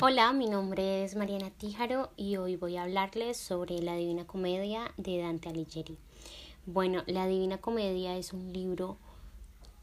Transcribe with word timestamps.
Hola, 0.00 0.32
mi 0.32 0.46
nombre 0.48 1.04
es 1.04 1.14
Mariana 1.14 1.50
Tíjaro 1.50 2.10
y 2.16 2.36
hoy 2.36 2.56
voy 2.56 2.76
a 2.76 2.82
hablarles 2.82 3.36
sobre 3.36 3.78
la 3.80 3.94
Divina 3.94 4.26
Comedia 4.26 4.92
de 4.96 5.18
Dante 5.18 5.48
Alighieri. 5.48 5.96
Bueno, 6.66 7.04
la 7.06 7.26
Divina 7.28 7.58
Comedia 7.58 8.16
es 8.16 8.32
un 8.32 8.52
libro 8.52 8.96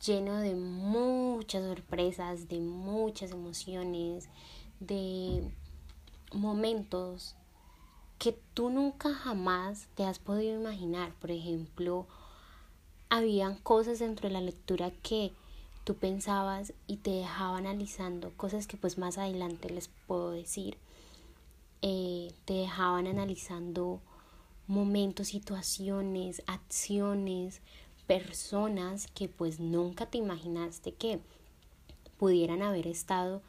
lleno 0.05 0.37
de 0.37 0.55
muchas 0.55 1.63
sorpresas, 1.63 2.49
de 2.49 2.59
muchas 2.59 3.31
emociones, 3.31 4.27
de 4.81 5.49
momentos 6.33 7.35
que 8.17 8.37
tú 8.53 8.69
nunca 8.69 9.13
jamás 9.13 9.87
te 9.95 10.03
has 10.03 10.19
podido 10.19 10.59
imaginar. 10.59 11.13
Por 11.21 11.31
ejemplo, 11.31 12.07
habían 13.09 13.55
cosas 13.55 13.99
dentro 13.99 14.27
de 14.27 14.33
la 14.33 14.41
lectura 14.41 14.91
que 15.01 15.31
tú 15.83 15.95
pensabas 15.95 16.73
y 16.87 16.97
te 16.97 17.11
dejaba 17.11 17.57
analizando 17.57 18.31
cosas 18.37 18.67
que 18.67 18.77
pues 18.77 18.97
más 18.97 19.17
adelante 19.17 19.69
les 19.69 19.89
puedo 20.07 20.31
decir. 20.31 20.77
Eh, 21.81 22.33
te 22.45 22.53
dejaban 22.53 23.07
analizando 23.07 24.01
momentos, 24.67 25.29
situaciones, 25.29 26.43
acciones, 26.45 27.61
personas 28.05 29.07
que 29.07 29.29
pues 29.29 29.59
nunca 29.59 30.05
te 30.05 30.17
imaginaste 30.17 30.93
que 30.93 31.19
pudieran 32.17 32.61
haber 32.61 32.87
estado 32.87 33.41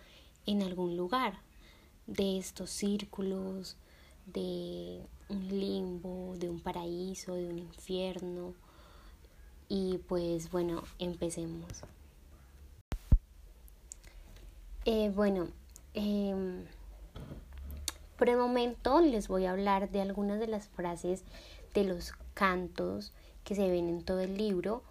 en 0.47 0.63
algún 0.63 0.97
lugar 0.97 1.41
de 2.07 2.39
estos 2.39 2.71
círculos, 2.71 3.77
de 4.27 5.03
un 5.29 5.49
limbo, 5.49 6.35
de 6.37 6.49
un 6.49 6.61
paraíso, 6.61 7.35
de 7.35 7.49
un 7.49 7.59
infierno. 7.59 8.55
Y 9.69 9.99
pues 10.09 10.51
bueno, 10.51 10.83
empecemos. 10.99 11.85
Eh, 14.87 15.13
bueno, 15.15 15.49
em, 15.95 16.65
por 18.17 18.29
el 18.29 18.39
momento 18.39 19.01
les 19.01 19.29
voy 19.29 19.45
a 19.45 19.51
hablar 19.51 19.91
de 19.91 20.01
algunas 20.01 20.41
de 20.41 20.47
las 20.47 20.69
frases 20.69 21.23
de 21.75 21.85
los 21.85 22.13
cantos 22.35 23.13
que 23.45 23.55
se 23.55 23.69
ven 23.69 23.89
en 23.89 24.03
todo 24.03 24.21
el 24.21 24.37
libro, 24.37 24.83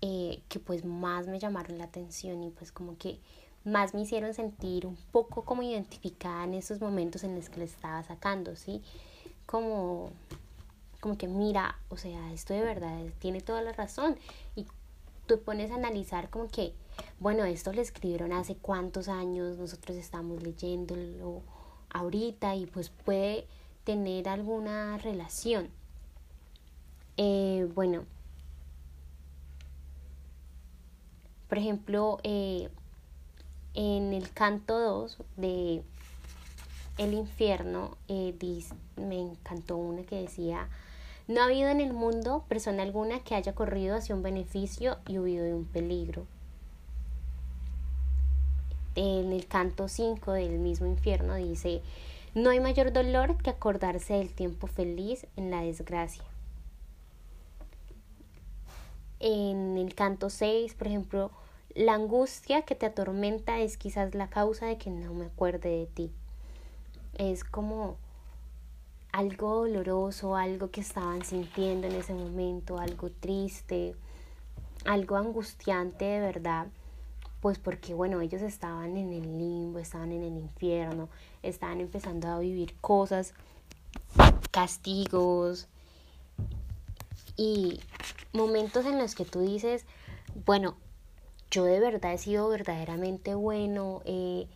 eh, 0.00 0.40
que 0.48 0.58
pues 0.60 0.84
más 0.84 1.26
me 1.26 1.38
llamaron 1.38 1.78
la 1.78 1.84
atención 1.84 2.42
y 2.42 2.50
pues 2.50 2.72
como 2.72 2.96
que 2.96 3.18
más 3.64 3.94
me 3.94 4.02
hicieron 4.02 4.34
sentir 4.34 4.86
un 4.86 4.96
poco 5.12 5.42
como 5.44 5.62
identificada 5.62 6.44
en 6.44 6.54
esos 6.54 6.80
momentos 6.80 7.24
en 7.24 7.34
los 7.34 7.48
que 7.48 7.60
le 7.60 7.64
estaba 7.64 8.02
sacando, 8.02 8.56
¿sí? 8.56 8.82
Como, 9.46 10.10
como 11.00 11.16
que 11.16 11.28
mira, 11.28 11.78
o 11.88 11.96
sea, 11.96 12.32
esto 12.32 12.52
de 12.54 12.62
verdad 12.62 12.98
tiene 13.18 13.40
toda 13.40 13.62
la 13.62 13.72
razón. 13.72 14.16
Y 14.56 14.66
tú 15.26 15.40
pones 15.40 15.70
a 15.70 15.76
analizar 15.76 16.28
como 16.30 16.48
que, 16.48 16.74
bueno, 17.20 17.44
esto 17.44 17.72
lo 17.72 17.80
escribieron 17.80 18.32
hace 18.32 18.56
cuántos 18.56 19.08
años, 19.08 19.56
nosotros 19.56 19.96
estamos 19.96 20.42
leyéndolo 20.42 21.42
ahorita 21.90 22.54
y 22.56 22.66
pues 22.66 22.90
puede 22.90 23.46
tener 23.84 24.28
alguna 24.28 24.98
relación. 24.98 25.68
Eh, 27.16 27.68
bueno, 27.74 28.04
por 31.48 31.58
ejemplo, 31.58 32.18
eh, 32.24 32.68
en 33.74 34.12
el 34.12 34.30
canto 34.32 34.78
2 34.78 35.18
de 35.36 35.82
El 36.98 37.14
infierno, 37.14 37.96
eh, 38.08 38.34
me 38.96 39.20
encantó 39.20 39.76
una 39.76 40.02
que 40.02 40.22
decía, 40.22 40.68
no 41.26 41.40
ha 41.40 41.44
habido 41.44 41.68
en 41.68 41.80
el 41.80 41.92
mundo 41.92 42.44
persona 42.48 42.82
alguna 42.82 43.20
que 43.20 43.34
haya 43.34 43.54
corrido 43.54 43.96
hacia 43.96 44.14
un 44.14 44.22
beneficio 44.22 44.98
y 45.06 45.18
huido 45.18 45.44
de 45.44 45.54
un 45.54 45.64
peligro. 45.64 46.26
En 48.96 49.32
el 49.32 49.46
canto 49.46 49.88
5 49.88 50.32
del 50.32 50.58
mismo 50.58 50.86
infierno 50.86 51.34
dice, 51.34 51.82
no 52.34 52.50
hay 52.50 52.60
mayor 52.60 52.92
dolor 52.92 53.36
que 53.38 53.50
acordarse 53.50 54.14
del 54.14 54.32
tiempo 54.32 54.66
feliz 54.66 55.26
en 55.36 55.50
la 55.50 55.62
desgracia. 55.62 56.24
En 59.20 59.78
el 59.78 59.94
canto 59.94 60.30
6, 60.30 60.74
por 60.74 60.86
ejemplo, 60.86 61.30
la 61.74 61.94
angustia 61.94 62.62
que 62.62 62.74
te 62.74 62.86
atormenta 62.86 63.58
es 63.60 63.76
quizás 63.76 64.14
la 64.14 64.28
causa 64.28 64.66
de 64.66 64.78
que 64.78 64.90
no 64.90 65.12
me 65.14 65.26
acuerde 65.26 65.70
de 65.70 65.86
ti. 65.86 66.12
Es 67.14 67.42
como 67.42 67.96
algo 69.10 69.66
doloroso, 69.66 70.36
algo 70.36 70.70
que 70.70 70.80
estaban 70.80 71.24
sintiendo 71.24 71.86
en 71.86 71.94
ese 71.94 72.14
momento, 72.14 72.78
algo 72.78 73.10
triste, 73.10 73.94
algo 74.84 75.16
angustiante 75.16 76.04
de 76.04 76.20
verdad, 76.20 76.66
pues 77.44 77.58
porque 77.58 77.92
bueno, 77.92 78.22
ellos 78.22 78.40
estaban 78.40 78.96
en 78.96 79.12
el 79.12 79.36
limbo, 79.36 79.78
estaban 79.78 80.12
en 80.12 80.22
el 80.22 80.38
infierno, 80.38 81.10
estaban 81.42 81.82
empezando 81.82 82.28
a 82.28 82.38
vivir 82.38 82.74
cosas, 82.80 83.34
castigos 84.50 85.68
y 87.36 87.80
momentos 88.32 88.86
en 88.86 88.98
los 88.98 89.14
que 89.14 89.26
tú 89.26 89.40
dices, 89.40 89.84
bueno, 90.46 90.74
yo 91.50 91.64
de 91.64 91.80
verdad 91.80 92.14
he 92.14 92.16
sido 92.16 92.48
verdaderamente 92.48 93.34
bueno, 93.34 94.00
he 94.06 94.46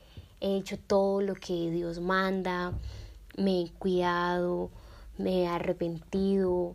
hecho 0.40 0.78
todo 0.78 1.20
lo 1.20 1.34
que 1.34 1.70
Dios 1.70 2.00
manda, 2.00 2.72
me 3.36 3.64
he 3.64 3.70
cuidado, 3.72 4.70
me 5.18 5.42
he 5.42 5.46
arrepentido. 5.46 6.74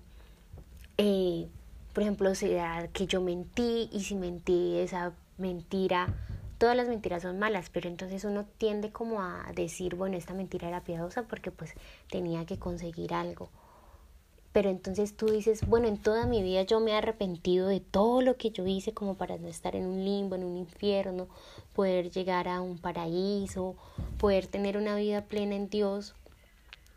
Eh, 0.99 1.47
por 1.91 2.03
ejemplo, 2.03 2.35
sea 2.35 2.87
que 2.93 3.07
yo 3.07 3.19
mentí 3.19 3.89
y 3.91 4.01
si 4.01 4.13
mentí 4.13 4.77
esa 4.77 5.13
mentira, 5.37 6.13
todas 6.57 6.77
las 6.77 6.87
mentiras 6.87 7.23
son 7.23 7.39
malas, 7.39 7.69
pero 7.69 7.89
entonces 7.89 8.23
uno 8.23 8.45
tiende 8.57 8.91
como 8.91 9.21
a 9.21 9.51
decir, 9.53 9.95
bueno, 9.95 10.15
esta 10.15 10.33
mentira 10.33 10.67
era 10.67 10.83
piadosa 10.83 11.23
porque 11.23 11.51
pues 11.51 11.73
tenía 12.09 12.45
que 12.45 12.57
conseguir 12.57 13.13
algo. 13.13 13.49
Pero 14.53 14.69
entonces 14.69 15.17
tú 15.17 15.25
dices, 15.25 15.67
bueno, 15.67 15.87
en 15.87 15.97
toda 15.97 16.27
mi 16.27 16.43
vida 16.43 16.61
yo 16.61 16.79
me 16.79 16.91
he 16.91 16.95
arrepentido 16.95 17.67
de 17.67 17.79
todo 17.79 18.21
lo 18.21 18.37
que 18.37 18.51
yo 18.51 18.65
hice 18.67 18.93
como 18.93 19.15
para 19.15 19.37
no 19.37 19.47
estar 19.47 19.75
en 19.75 19.87
un 19.87 20.05
limbo, 20.05 20.35
en 20.35 20.43
un 20.43 20.55
infierno, 20.55 21.27
poder 21.73 22.11
llegar 22.11 22.47
a 22.47 22.61
un 22.61 22.77
paraíso, 22.77 23.75
poder 24.19 24.45
tener 24.45 24.77
una 24.77 24.95
vida 24.95 25.25
plena 25.25 25.55
en 25.55 25.69
Dios. 25.69 26.13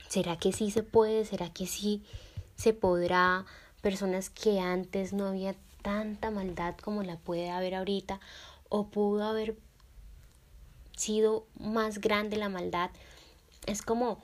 ¿Será 0.07 0.37
que 0.37 0.53
sí 0.53 0.71
se 0.71 0.83
puede? 0.83 1.25
¿Será 1.25 1.51
que 1.51 1.67
sí 1.67 2.05
se 2.57 2.75
podrá? 2.75 3.47
Personas 3.81 4.29
que 4.31 4.61
antes 4.61 5.13
no 5.13 5.27
había 5.27 5.55
tanta 5.87 6.33
maldad 6.33 6.75
como 6.83 7.05
la 7.05 7.17
puede 7.17 7.49
haber 7.49 7.77
ahorita 7.77 8.19
o 8.69 8.89
pudo 8.89 9.23
haber 9.23 9.57
sido 10.97 11.47
más 11.61 12.01
grande 12.01 12.37
la 12.37 12.49
maldad. 12.49 12.91
Es 13.67 13.83
como, 13.83 14.19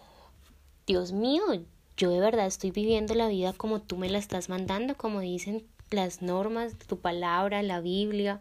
Dios 0.89 1.13
mío, 1.13 1.45
yo 1.97 2.11
de 2.11 2.19
verdad 2.19 2.47
estoy 2.47 2.73
viviendo 2.73 3.15
la 3.15 3.29
vida 3.29 3.53
como 3.53 3.81
tú 3.81 3.97
me 3.97 4.11
la 4.11 4.19
estás 4.19 4.49
mandando, 4.49 4.97
como 4.97 5.21
dicen 5.21 5.65
las 5.93 6.21
normas, 6.21 6.77
tu 6.89 6.99
palabra, 6.99 7.63
la 7.63 7.79
Biblia. 7.79 8.41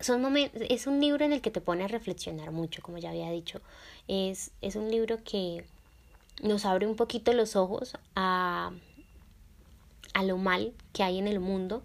Son 0.00 0.20
momentos, 0.20 0.60
es 0.68 0.88
un 0.88 1.00
libro 1.00 1.24
en 1.24 1.32
el 1.32 1.40
que 1.40 1.52
te 1.52 1.60
pone 1.60 1.84
a 1.84 1.88
reflexionar 1.88 2.50
mucho, 2.50 2.82
como 2.82 2.98
ya 2.98 3.10
había 3.10 3.30
dicho. 3.30 3.60
Es, 4.08 4.50
es 4.62 4.74
un 4.74 4.90
libro 4.90 5.22
que 5.22 5.64
nos 6.42 6.64
abre 6.64 6.88
un 6.88 6.96
poquito 6.96 7.32
los 7.34 7.54
ojos 7.54 7.96
a, 8.16 8.72
a 10.14 10.22
lo 10.22 10.36
mal 10.36 10.74
que 10.92 11.02
hay 11.02 11.18
en 11.18 11.28
el 11.28 11.40
mundo, 11.40 11.82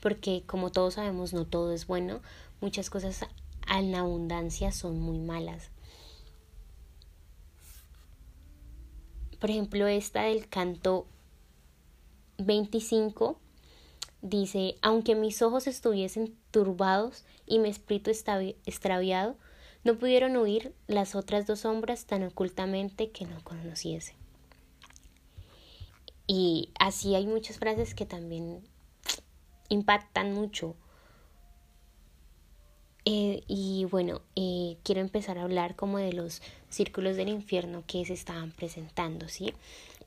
porque 0.00 0.42
como 0.46 0.70
todos 0.70 0.94
sabemos 0.94 1.32
no 1.32 1.46
todo 1.46 1.72
es 1.72 1.86
bueno, 1.86 2.20
muchas 2.60 2.90
cosas 2.90 3.24
en 3.68 3.94
abundancia 3.94 4.72
son 4.72 5.00
muy 5.00 5.18
malas. 5.18 5.70
Por 9.40 9.50
ejemplo, 9.50 9.86
esta 9.88 10.22
del 10.22 10.48
canto 10.48 11.06
25 12.38 13.38
dice, 14.20 14.76
aunque 14.82 15.14
mis 15.14 15.42
ojos 15.42 15.66
estuviesen 15.66 16.36
turbados 16.50 17.24
y 17.46 17.58
mi 17.58 17.68
espíritu 17.68 18.10
extraviado, 18.10 19.36
no 19.84 19.98
pudieron 19.98 20.36
huir 20.36 20.72
las 20.86 21.16
otras 21.16 21.46
dos 21.46 21.60
sombras 21.60 22.06
tan 22.06 22.22
ocultamente 22.22 23.10
que 23.10 23.26
no 23.26 23.42
conociese. 23.42 24.14
Y 26.34 26.70
así 26.78 27.14
hay 27.14 27.26
muchas 27.26 27.58
frases 27.58 27.94
que 27.94 28.06
también 28.06 28.62
impactan 29.68 30.32
mucho. 30.32 30.74
Eh, 33.04 33.42
y 33.48 33.84
bueno, 33.90 34.22
eh, 34.34 34.78
quiero 34.82 35.02
empezar 35.02 35.36
a 35.36 35.42
hablar 35.42 35.76
como 35.76 35.98
de 35.98 36.14
los 36.14 36.40
círculos 36.70 37.18
del 37.18 37.28
infierno 37.28 37.84
que 37.86 38.02
se 38.06 38.14
estaban 38.14 38.50
presentando, 38.50 39.28
¿sí? 39.28 39.52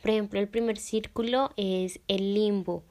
Por 0.02 0.10
ejemplo, 0.10 0.40
el 0.40 0.48
primer 0.48 0.80
círculo 0.80 1.52
es 1.58 2.00
el 2.08 2.34
limbo, 2.34 2.82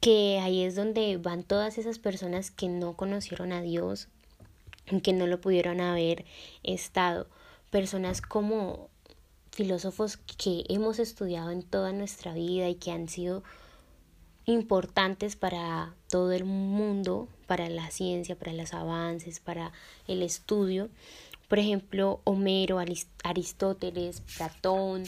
que 0.00 0.40
ahí 0.40 0.64
es 0.64 0.74
donde 0.74 1.16
van 1.16 1.44
todas 1.44 1.78
esas 1.78 2.00
personas 2.00 2.50
que 2.50 2.66
no 2.66 2.96
conocieron 2.96 3.52
a 3.52 3.62
Dios, 3.62 4.08
que 5.04 5.12
no 5.12 5.28
lo 5.28 5.40
pudieron 5.40 5.80
haber 5.80 6.24
estado, 6.64 7.28
personas 7.70 8.20
como 8.20 8.90
filósofos 9.58 10.18
que 10.18 10.62
hemos 10.68 11.00
estudiado 11.00 11.50
en 11.50 11.64
toda 11.64 11.90
nuestra 11.92 12.32
vida 12.32 12.68
y 12.68 12.76
que 12.76 12.92
han 12.92 13.08
sido 13.08 13.42
importantes 14.46 15.34
para 15.34 15.96
todo 16.08 16.30
el 16.30 16.44
mundo, 16.44 17.26
para 17.48 17.68
la 17.68 17.90
ciencia, 17.90 18.38
para 18.38 18.52
los 18.52 18.72
avances, 18.72 19.40
para 19.40 19.72
el 20.06 20.22
estudio, 20.22 20.90
Por 21.48 21.58
ejemplo, 21.58 22.20
Homero, 22.22 22.78
Aristóteles, 23.24 24.20
Platón. 24.36 25.02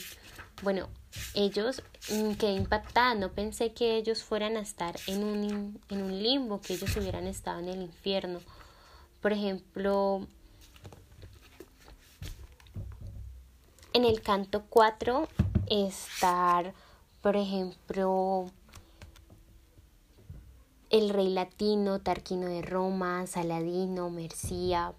Bueno, 0.64 0.88
ellos 1.34 1.84
mm, 2.10 2.32
quedé 2.32 2.54
impactada, 2.54 3.14
no 3.14 3.30
pensé 3.30 3.72
que 3.72 3.96
ellos 3.98 4.24
fueran 4.24 4.56
a 4.56 4.62
estar 4.62 4.96
en 5.06 5.22
un, 5.22 5.80
en 5.90 6.02
un 6.02 6.22
limbo, 6.22 6.60
que 6.60 6.74
ellos 6.74 6.96
hubieran 6.96 7.28
estado 7.28 7.60
en 7.60 7.68
el 7.68 7.82
infierno. 7.82 8.40
Por 9.20 9.32
ejemplo, 9.32 10.26
en 13.92 14.04
el 14.04 14.22
canto 14.22 14.64
4 14.68 15.28
estar, 15.68 16.74
por 17.20 17.36
ejemplo, 17.36 18.46
el 20.90 21.10
rey 21.10 21.28
latino, 21.28 22.00
Tarquino 22.00 22.48
de 22.48 22.62
Roma, 22.62 23.26
Saladino, 23.26 24.10
Mercía, 24.10 24.92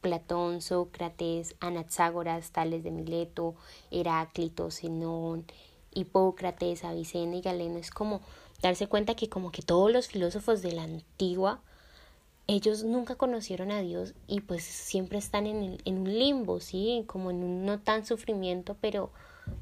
Platón, 0.00 0.62
Sócrates, 0.62 1.54
Anaxágoras, 1.60 2.50
Tales 2.50 2.82
de 2.84 2.90
Mileto, 2.90 3.54
Heráclito, 3.90 4.70
Zenón, 4.70 5.44
Hipócrates, 5.92 6.84
Avicena 6.84 7.36
y 7.36 7.40
Galeno. 7.42 7.78
Es 7.78 7.90
como 7.90 8.20
darse 8.62 8.88
cuenta 8.88 9.14
que 9.14 9.28
como 9.28 9.50
que 9.50 9.62
todos 9.62 9.92
los 9.92 10.08
filósofos 10.08 10.62
de 10.62 10.72
la 10.72 10.84
antigua, 10.84 11.60
ellos 12.48 12.82
nunca 12.82 13.14
conocieron 13.14 13.70
a 13.70 13.80
Dios 13.80 14.14
y 14.26 14.40
pues 14.40 14.64
siempre 14.64 15.18
están 15.18 15.46
en, 15.46 15.78
en 15.84 15.98
un 15.98 16.18
limbo, 16.18 16.60
¿sí? 16.60 17.04
Como 17.06 17.30
en 17.30 17.44
un 17.44 17.64
no 17.64 17.78
tan 17.78 18.04
sufrimiento, 18.06 18.76
pero 18.80 19.10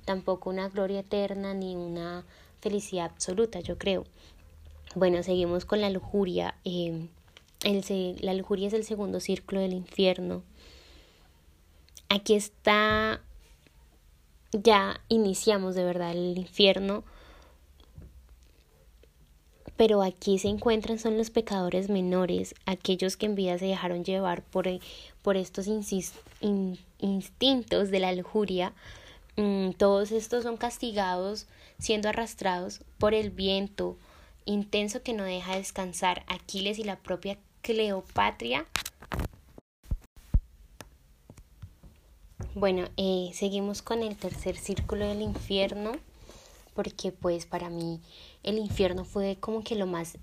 tampoco 0.05 0.51
una 0.51 0.69
gloria 0.69 1.01
eterna 1.01 1.53
ni 1.53 1.77
una 1.77 2.25
felicidad 2.61 3.07
absoluta, 3.07 3.61
yo 3.61 3.77
creo. 3.77 4.05
Bueno, 4.95 5.23
seguimos 5.23 5.65
con 5.65 5.81
la 5.81 5.91
lujuria. 5.91 6.55
Eh, 6.65 7.09
el, 7.65 8.17
la 8.21 8.35
lujuria 8.35 8.69
es 8.69 8.73
el 8.73 8.85
segundo 8.85 9.21
círculo 9.21 9.61
del 9.61 9.73
infierno. 9.73 10.43
Aquí 12.09 12.35
está, 12.35 13.21
ya 14.53 15.01
iniciamos 15.09 15.75
de 15.75 15.85
verdad 15.85 16.13
el 16.13 16.39
infierno, 16.39 17.03
pero 19.77 20.03
aquí 20.03 20.39
se 20.39 20.49
encuentran 20.49 20.99
son 20.99 21.19
los 21.19 21.31
pecadores 21.31 21.89
menores, 21.89 22.55
aquellos 22.65 23.17
que 23.17 23.27
en 23.27 23.35
vida 23.35 23.59
se 23.59 23.67
dejaron 23.67 24.05
llevar 24.05 24.43
por, 24.43 24.67
por 25.23 25.37
estos 25.37 25.67
instintos 25.69 27.91
de 27.91 28.01
la 28.01 28.13
lujuria. 28.13 28.73
Mm, 29.37 29.73
todos 29.73 30.13
estos 30.13 30.45
son 30.45 30.57
castigados 30.57 31.47
siendo 31.79 32.09
arrastrados 32.09 32.81
por 32.99 33.15
el 33.15 33.31
viento, 33.31 33.97
intenso 34.47 35.03
que 35.03 35.13
no 35.13 35.25
deja 35.25 35.57
descansar 35.57 36.25
Aquiles 36.27 36.79
y 36.79 36.85
la 36.85 36.97
propia 36.97 37.37
Cleopatria. 37.61 38.65
Bueno, 42.55 42.89
eh, 42.97 43.31
seguimos 43.35 43.83
con 43.83 44.03
el 44.03 44.17
tercer 44.17 44.57
círculo 44.57 45.07
del 45.07 45.21
infierno, 45.21 45.93
porque 46.77 47.11
pues 47.11 47.47
para 47.47 47.71
mí 47.71 48.01
el 48.45 48.59
infierno 48.59 49.05
fue 49.05 49.39
como 49.41 49.65
que 49.65 49.75
lo 49.75 49.87
más 49.87 50.19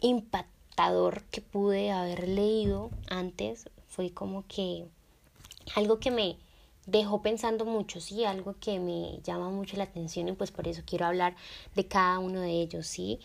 impactador 0.00 1.24
que 1.24 1.40
pude 1.40 1.90
haber 1.90 2.28
leído 2.28 2.90
antes, 3.08 3.68
fue 3.88 4.10
como 4.10 4.46
que 4.46 4.84
algo 5.74 5.98
que 5.98 6.12
me 6.12 6.36
dejó 6.86 7.20
pensando 7.22 7.64
mucho, 7.64 8.00
sí, 8.00 8.24
algo 8.24 8.54
que 8.60 8.78
me 8.78 9.20
llama 9.24 9.50
mucho 9.50 9.76
la 9.76 9.84
atención 9.84 10.28
y 10.28 10.32
pues 10.32 10.52
por 10.52 10.68
eso 10.68 10.82
quiero 10.86 11.06
hablar 11.06 11.34
de 11.74 11.86
cada 11.86 12.18
uno 12.18 12.40
de 12.40 12.52
ellos, 12.52 12.86
sí. 12.86 13.18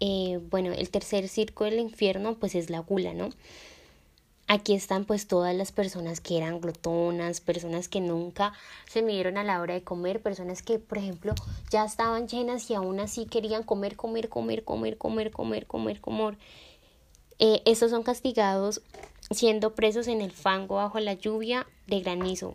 Eh, 0.00 0.40
bueno, 0.50 0.72
el 0.72 0.90
tercer 0.90 1.28
circo 1.28 1.64
del 1.64 1.78
infierno 1.78 2.36
pues 2.38 2.54
es 2.54 2.70
la 2.70 2.80
gula, 2.80 3.14
¿no? 3.14 3.30
Aquí 4.48 4.74
están 4.74 5.04
pues 5.04 5.26
todas 5.26 5.54
las 5.54 5.72
personas 5.72 6.20
que 6.20 6.36
eran 6.36 6.60
glotonas, 6.60 7.40
personas 7.40 7.88
que 7.88 8.00
nunca 8.00 8.52
se 8.86 9.00
midieron 9.00 9.38
a 9.38 9.44
la 9.44 9.60
hora 9.60 9.74
de 9.74 9.82
comer, 9.82 10.20
personas 10.20 10.62
que 10.62 10.78
por 10.78 10.98
ejemplo 10.98 11.34
ya 11.70 11.84
estaban 11.84 12.28
llenas 12.28 12.68
y 12.70 12.74
aún 12.74 13.00
así 13.00 13.24
querían 13.24 13.62
comer, 13.62 13.96
comer, 13.96 14.28
comer, 14.28 14.64
comer, 14.64 14.98
comer, 14.98 15.30
comer, 15.30 15.66
comer, 15.66 16.00
comer. 16.00 16.38
Eh, 17.38 17.62
estos 17.64 17.90
son 17.90 18.02
castigados 18.02 18.82
siendo 19.30 19.74
presos 19.74 20.06
en 20.08 20.20
el 20.20 20.32
fango 20.32 20.76
bajo 20.76 21.00
la 21.00 21.14
lluvia 21.14 21.66
de 21.86 22.00
granizo. 22.00 22.54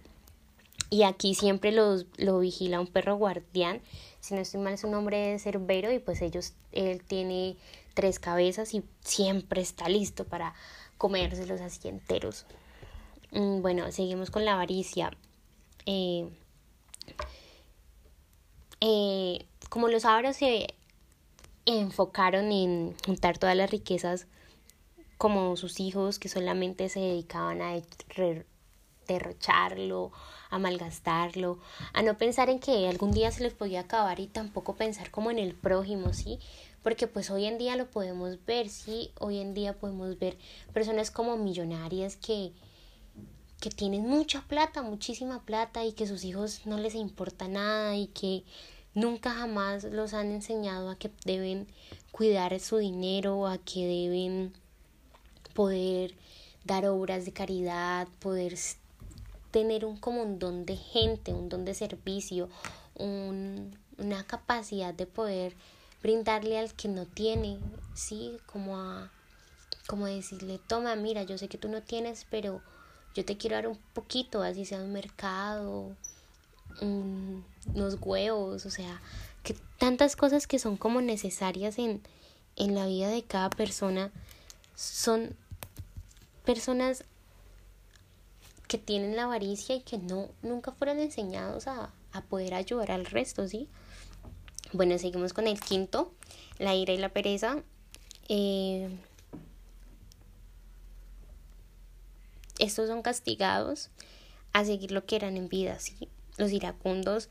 Y 0.89 1.03
aquí 1.03 1.35
siempre 1.35 1.71
los, 1.71 2.05
lo 2.17 2.39
vigila 2.39 2.79
un 2.79 2.87
perro 2.87 3.15
guardián. 3.15 3.81
Si 4.21 4.33
no 4.33 4.41
estoy 4.41 4.61
mal, 4.61 4.73
es 4.73 4.83
un 4.83 4.93
hombre 4.93 5.17
de 5.17 5.39
Cerbero 5.39 5.91
y 5.91 5.99
pues 5.99 6.21
ellos, 6.21 6.53
él 6.71 7.03
tiene 7.03 7.57
tres 7.93 8.19
cabezas 8.19 8.73
y 8.73 8.83
siempre 9.01 9.61
está 9.61 9.89
listo 9.89 10.23
para 10.23 10.53
comérselos 10.97 11.61
así 11.61 11.87
enteros. 11.87 12.45
Mm, 13.31 13.61
bueno, 13.61 13.91
seguimos 13.91 14.31
con 14.31 14.45
la 14.45 14.53
avaricia. 14.53 15.11
Eh, 15.85 16.29
eh, 18.81 19.45
como 19.69 19.87
los 19.87 20.05
avaros 20.05 20.35
se 20.37 20.67
enfocaron 21.65 22.51
en 22.51 22.95
juntar 23.05 23.37
todas 23.37 23.55
las 23.55 23.69
riquezas 23.69 24.27
como 25.17 25.55
sus 25.57 25.79
hijos 25.79 26.19
que 26.19 26.29
solamente 26.29 26.89
se 26.89 26.99
dedicaban 26.99 27.61
a 27.61 27.75
derrocharlo, 29.07 30.11
a 30.49 30.59
malgastarlo, 30.59 31.59
a 31.93 32.01
no 32.03 32.17
pensar 32.17 32.49
en 32.49 32.59
que 32.59 32.87
algún 32.87 33.11
día 33.11 33.31
se 33.31 33.43
les 33.43 33.53
podía 33.53 33.81
acabar 33.81 34.19
y 34.19 34.27
tampoco 34.27 34.75
pensar 34.75 35.09
como 35.11 35.31
en 35.31 35.39
el 35.39 35.55
prójimo, 35.55 36.13
¿sí? 36.13 36.39
Porque 36.87 37.05
pues 37.05 37.29
hoy 37.31 37.43
en 37.43 37.57
día 37.57 37.75
lo 37.75 37.91
podemos 37.91 38.37
ver, 38.45 38.69
¿sí? 38.69 39.11
Hoy 39.19 39.39
en 39.39 39.53
día 39.53 39.73
podemos 39.73 40.17
ver 40.17 40.37
personas 40.71 41.11
como 41.11 41.35
millonarias 41.35 42.15
que, 42.15 42.53
que 43.59 43.69
tienen 43.69 44.07
mucha 44.07 44.43
plata, 44.47 44.83
muchísima 44.83 45.43
plata 45.43 45.83
y 45.83 45.91
que 45.91 46.07
sus 46.07 46.23
hijos 46.23 46.61
no 46.63 46.77
les 46.77 46.95
importa 46.95 47.49
nada 47.49 47.97
y 47.97 48.07
que 48.07 48.45
nunca 48.93 49.31
jamás 49.31 49.83
los 49.83 50.13
han 50.13 50.31
enseñado 50.31 50.89
a 50.89 50.97
que 50.97 51.11
deben 51.25 51.67
cuidar 52.13 52.57
su 52.61 52.77
dinero, 52.77 53.47
a 53.47 53.57
que 53.57 53.85
deben 53.85 54.53
poder 55.53 56.15
dar 56.63 56.85
obras 56.85 57.25
de 57.25 57.33
caridad, 57.33 58.07
poder 58.19 58.55
tener 59.51 59.83
un 59.83 59.97
como 59.97 60.21
un 60.21 60.39
don 60.39 60.65
de 60.65 60.77
gente, 60.77 61.33
un 61.33 61.49
don 61.49 61.65
de 61.65 61.73
servicio, 61.73 62.47
una 62.95 64.23
capacidad 64.25 64.93
de 64.93 65.05
poder 65.05 65.53
brindarle 66.01 66.57
al 66.59 66.73
que 66.73 66.87
no 66.87 67.05
tiene, 67.05 67.59
sí, 67.93 68.37
como 68.45 68.77
a 68.77 69.11
como 69.87 70.05
decirle, 70.05 70.59
toma, 70.67 70.95
mira, 70.95 71.23
yo 71.23 71.37
sé 71.37 71.47
que 71.47 71.57
tú 71.57 71.69
no 71.69 71.81
tienes, 71.81 72.27
pero 72.29 72.61
yo 73.15 73.25
te 73.25 73.37
quiero 73.37 73.55
dar 73.55 73.67
un 73.67 73.77
poquito, 73.93 74.43
así 74.43 74.65
sea 74.65 74.79
un 74.79 74.91
mercado, 74.91 75.95
unos 76.81 77.97
huevos, 78.01 78.65
o 78.65 78.69
sea, 78.69 79.01
que 79.43 79.55
tantas 79.79 80.15
cosas 80.15 80.45
que 80.45 80.59
son 80.59 80.77
como 80.77 81.01
necesarias 81.01 81.79
en, 81.79 82.01
en 82.57 82.75
la 82.75 82.85
vida 82.85 83.07
de 83.07 83.23
cada 83.23 83.49
persona 83.49 84.11
son 84.75 85.35
personas 86.43 87.05
que 88.67 88.77
tienen 88.77 89.15
la 89.15 89.23
avaricia 89.23 89.75
y 89.75 89.81
que 89.81 89.97
no 89.97 90.29
nunca 90.41 90.71
fueron 90.73 90.99
enseñados 90.99 91.67
a, 91.67 91.91
a 92.11 92.21
poder 92.21 92.53
ayudar 92.53 92.91
al 92.91 93.05
resto, 93.05 93.47
¿sí? 93.47 93.69
Bueno, 94.73 94.97
seguimos 94.97 95.33
con 95.33 95.47
el 95.47 95.59
quinto, 95.59 96.11
la 96.59 96.75
ira 96.75 96.93
y 96.93 96.97
la 96.97 97.09
pereza. 97.09 97.63
Eh, 98.27 98.89
estos 102.59 102.87
son 102.87 103.01
castigados 103.01 103.89
a 104.53 104.65
seguir 104.65 104.91
lo 104.91 105.05
que 105.05 105.15
eran 105.15 105.37
en 105.37 105.47
vida, 105.47 105.79
¿sí? 105.79 106.09
Los 106.37 106.51
iracundos 106.51 107.29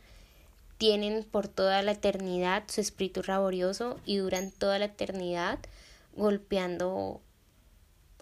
tienen 0.79 1.25
por 1.25 1.49
toda 1.49 1.83
la 1.83 1.93
eternidad 1.93 2.65
su 2.69 2.81
espíritu 2.81 3.23
laborioso 3.27 3.99
y 4.05 4.17
duran 4.17 4.51
toda 4.51 4.79
la 4.79 4.87
eternidad 4.87 5.59
golpeando 6.15 7.21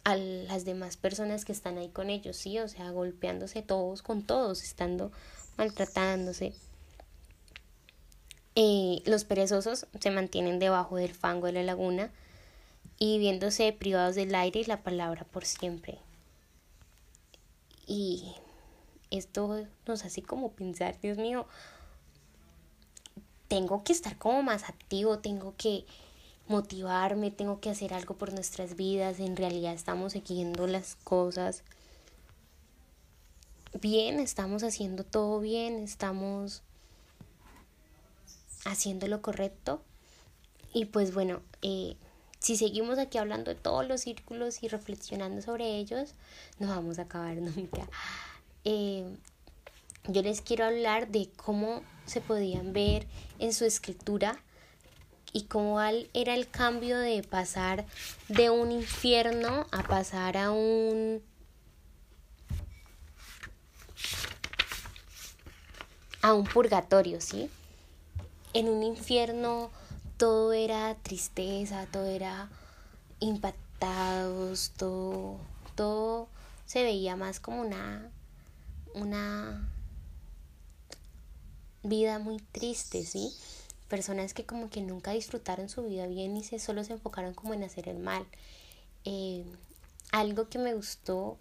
a 0.04 0.16
las 0.16 0.64
demás 0.64 0.96
personas 0.96 1.44
que 1.44 1.52
están 1.52 1.78
ahí 1.78 1.88
con 1.88 2.10
ellos, 2.10 2.36
sí, 2.36 2.58
o 2.58 2.68
sea, 2.68 2.90
golpeándose 2.90 3.62
todos 3.62 4.02
con 4.02 4.22
todos, 4.22 4.62
estando 4.62 5.10
maltratándose. 5.56 6.52
Eh, 8.56 9.02
los 9.04 9.24
perezosos 9.24 9.86
se 9.98 10.10
mantienen 10.10 10.58
debajo 10.58 10.96
del 10.96 11.12
fango 11.12 11.46
de 11.46 11.54
la 11.54 11.62
laguna 11.62 12.10
y 12.98 13.18
viéndose 13.18 13.72
privados 13.72 14.14
del 14.14 14.34
aire 14.34 14.60
y 14.60 14.64
la 14.64 14.82
palabra 14.82 15.24
por 15.24 15.44
siempre. 15.44 15.98
Y 17.86 18.34
esto 19.10 19.66
nos 19.86 20.04
hace 20.04 20.22
como 20.22 20.52
pensar, 20.52 21.00
Dios 21.00 21.18
mío, 21.18 21.46
tengo 23.48 23.82
que 23.84 23.92
estar 23.92 24.16
como 24.18 24.42
más 24.42 24.68
activo, 24.68 25.18
tengo 25.18 25.54
que 25.56 25.84
motivarme, 26.46 27.30
tengo 27.30 27.60
que 27.60 27.70
hacer 27.70 27.94
algo 27.94 28.14
por 28.16 28.32
nuestras 28.32 28.76
vidas, 28.76 29.18
en 29.18 29.36
realidad 29.36 29.72
estamos 29.72 30.12
siguiendo 30.12 30.66
las 30.66 30.96
cosas 30.96 31.62
bien, 33.80 34.20
estamos 34.20 34.62
haciendo 34.62 35.04
todo 35.04 35.40
bien, 35.40 35.82
estamos 35.82 36.62
haciendo 38.64 39.06
lo 39.08 39.22
correcto. 39.22 39.82
Y 40.72 40.86
pues 40.86 41.14
bueno, 41.14 41.40
eh, 41.62 41.96
si 42.38 42.56
seguimos 42.56 42.98
aquí 42.98 43.18
hablando 43.18 43.54
de 43.54 43.60
todos 43.60 43.86
los 43.86 44.00
círculos 44.02 44.62
y 44.62 44.68
reflexionando 44.68 45.40
sobre 45.40 45.76
ellos, 45.76 46.14
no 46.58 46.68
vamos 46.68 46.98
a 46.98 47.02
acabar 47.02 47.36
nunca. 47.56 47.88
Eh, 48.64 49.04
yo 50.08 50.22
les 50.22 50.42
quiero 50.42 50.66
hablar 50.66 51.08
de 51.08 51.30
cómo 51.36 51.82
se 52.06 52.20
podían 52.20 52.72
ver 52.72 53.06
en 53.38 53.52
su 53.52 53.64
escritura 53.64 54.38
y 55.32 55.44
cómo 55.44 55.80
era 55.80 56.34
el 56.34 56.48
cambio 56.48 56.98
de 56.98 57.22
pasar 57.22 57.86
de 58.28 58.50
un 58.50 58.70
infierno 58.70 59.66
a 59.72 59.82
pasar 59.82 60.36
a 60.36 60.50
un 60.52 61.22
a 66.22 66.32
un 66.32 66.44
purgatorio, 66.44 67.20
¿sí? 67.20 67.50
En 68.54 68.68
un 68.68 68.82
infierno 68.82 69.70
todo 70.16 70.52
era 70.52 70.94
tristeza, 71.02 71.86
todo 71.92 72.06
era 72.06 72.48
impactados, 73.20 74.70
todo, 74.76 75.38
todo 75.74 76.28
se 76.64 76.82
veía 76.82 77.16
más 77.16 77.40
como 77.40 77.60
una, 77.60 78.10
una 78.94 79.68
vida 81.82 82.18
muy 82.18 82.38
triste, 82.38 83.04
¿sí? 83.04 83.32
Personas 83.88 84.34
que 84.34 84.46
como 84.46 84.70
que 84.70 84.80
nunca 84.80 85.10
disfrutaron 85.10 85.68
su 85.68 85.82
vida 85.82 86.06
bien 86.06 86.36
y 86.36 86.44
se, 86.44 86.58
solo 86.58 86.84
se 86.84 86.94
enfocaron 86.94 87.34
como 87.34 87.54
en 87.54 87.64
hacer 87.64 87.88
el 87.88 87.98
mal. 87.98 88.24
Eh, 89.04 89.44
algo 90.12 90.48
que 90.48 90.58
me 90.58 90.74
gustó, 90.74 91.36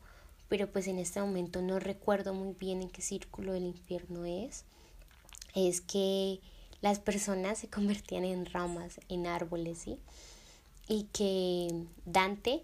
pero 0.50 0.68
pues 0.72 0.88
en 0.88 1.00
este 1.00 1.22
momento 1.22 1.62
no 1.62 1.80
recuerdo 1.80 2.34
muy 2.34 2.54
bien 2.54 2.82
en 2.82 2.90
qué 2.90 3.02
círculo 3.02 3.54
del 3.54 3.66
infierno 3.66 4.26
es, 4.26 4.66
es 5.56 5.80
que 5.80 6.40
las 6.84 7.00
personas 7.00 7.58
se 7.60 7.70
convertían 7.70 8.26
en 8.26 8.46
ramas, 8.46 9.00
en 9.08 9.26
árboles, 9.26 9.78
¿sí? 9.78 10.00
Y 10.90 11.06
que 11.14 11.86
Dante 12.04 12.62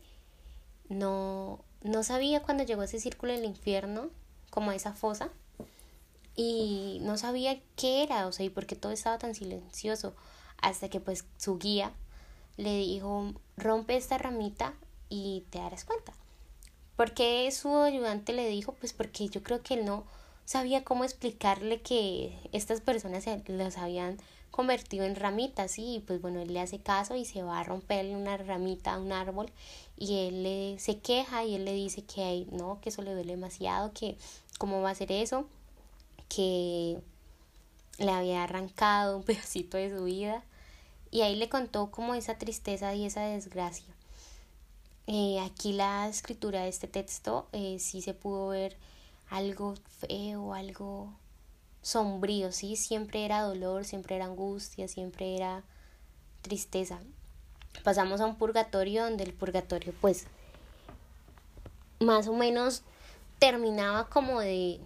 no, 0.89 1.63
no 1.83 2.03
sabía 2.03 2.43
cuando 2.43 2.65
llegó 2.65 2.81
a 2.81 2.85
ese 2.85 2.99
círculo 2.99 3.31
del 3.31 3.45
infierno, 3.45 4.09
como 4.49 4.71
a 4.71 4.75
esa 4.75 4.91
fosa, 4.91 5.29
y 6.35 6.99
no 7.01 7.17
sabía 7.17 7.61
qué 7.77 8.03
era, 8.03 8.27
o 8.27 8.33
sea, 8.33 8.45
y 8.45 8.49
por 8.49 8.65
qué 8.65 8.75
todo 8.75 8.91
estaba 8.91 9.17
tan 9.17 9.35
silencioso, 9.35 10.13
hasta 10.61 10.89
que 10.89 10.99
pues 10.99 11.23
su 11.37 11.57
guía 11.57 11.93
le 12.57 12.75
dijo, 12.77 13.33
rompe 13.55 13.95
esta 13.95 14.17
ramita 14.17 14.73
y 15.07 15.45
te 15.49 15.59
darás 15.59 15.85
cuenta. 15.85 16.11
¿Por 16.97 17.13
qué 17.13 17.49
su 17.51 17.73
ayudante 17.73 18.33
le 18.33 18.49
dijo? 18.49 18.73
Pues 18.73 18.91
porque 18.91 19.29
yo 19.29 19.43
creo 19.43 19.63
que 19.63 19.75
él 19.75 19.85
no 19.85 20.03
sabía 20.49 20.83
cómo 20.83 21.03
explicarle 21.03 21.79
que 21.79 22.35
estas 22.53 22.81
personas 22.81 23.23
se 23.23 23.43
las 23.49 23.77
habían 23.77 24.17
convertido 24.49 25.05
en 25.05 25.15
ramitas 25.15 25.77
y 25.77 26.03
pues 26.07 26.19
bueno, 26.23 26.41
él 26.41 26.51
le 26.51 26.59
hace 26.59 26.79
caso 26.79 27.15
y 27.15 27.23
se 27.23 27.43
va 27.43 27.59
a 27.59 27.63
romperle 27.63 28.15
una 28.15 28.35
ramita 28.35 28.95
a 28.95 28.99
un 28.99 29.11
árbol 29.11 29.51
y 29.95 30.25
él 30.25 30.41
le, 30.41 30.79
se 30.79 30.97
queja 30.97 31.43
y 31.43 31.53
él 31.53 31.65
le 31.65 31.73
dice 31.73 32.01
que 32.01 32.47
no, 32.51 32.81
que 32.81 32.89
eso 32.89 33.03
le 33.03 33.13
duele 33.13 33.33
demasiado, 33.33 33.93
que 33.93 34.17
cómo 34.57 34.81
va 34.81 34.89
a 34.89 34.93
hacer 34.93 35.11
eso, 35.11 35.45
que 36.29 36.97
le 37.99 38.11
había 38.11 38.41
arrancado 38.41 39.17
un 39.17 39.23
pedacito 39.25 39.77
de 39.77 39.95
su 39.95 40.03
vida 40.05 40.43
y 41.11 41.21
ahí 41.21 41.35
le 41.35 41.47
contó 41.47 41.91
como 41.91 42.15
esa 42.15 42.39
tristeza 42.39 42.95
y 42.95 43.05
esa 43.05 43.21
desgracia. 43.21 43.93
Eh, 45.05 45.39
aquí 45.41 45.73
la 45.73 46.07
escritura 46.07 46.63
de 46.63 46.69
este 46.69 46.87
texto 46.87 47.47
eh, 47.51 47.77
sí 47.77 48.01
se 48.01 48.15
pudo 48.15 48.47
ver 48.47 48.77
algo 49.29 49.75
feo, 49.99 50.53
algo 50.53 51.13
sombrío, 51.81 52.51
¿sí? 52.51 52.75
Siempre 52.75 53.25
era 53.25 53.41
dolor, 53.41 53.85
siempre 53.85 54.15
era 54.15 54.25
angustia, 54.25 54.87
siempre 54.87 55.35
era 55.35 55.63
tristeza. 56.41 56.99
Pasamos 57.83 58.21
a 58.21 58.25
un 58.25 58.35
purgatorio 58.35 59.03
donde 59.03 59.23
el 59.23 59.33
purgatorio 59.33 59.93
pues 60.01 60.25
más 61.99 62.27
o 62.27 62.33
menos 62.33 62.83
terminaba 63.39 64.09
como 64.09 64.39
de, 64.39 64.79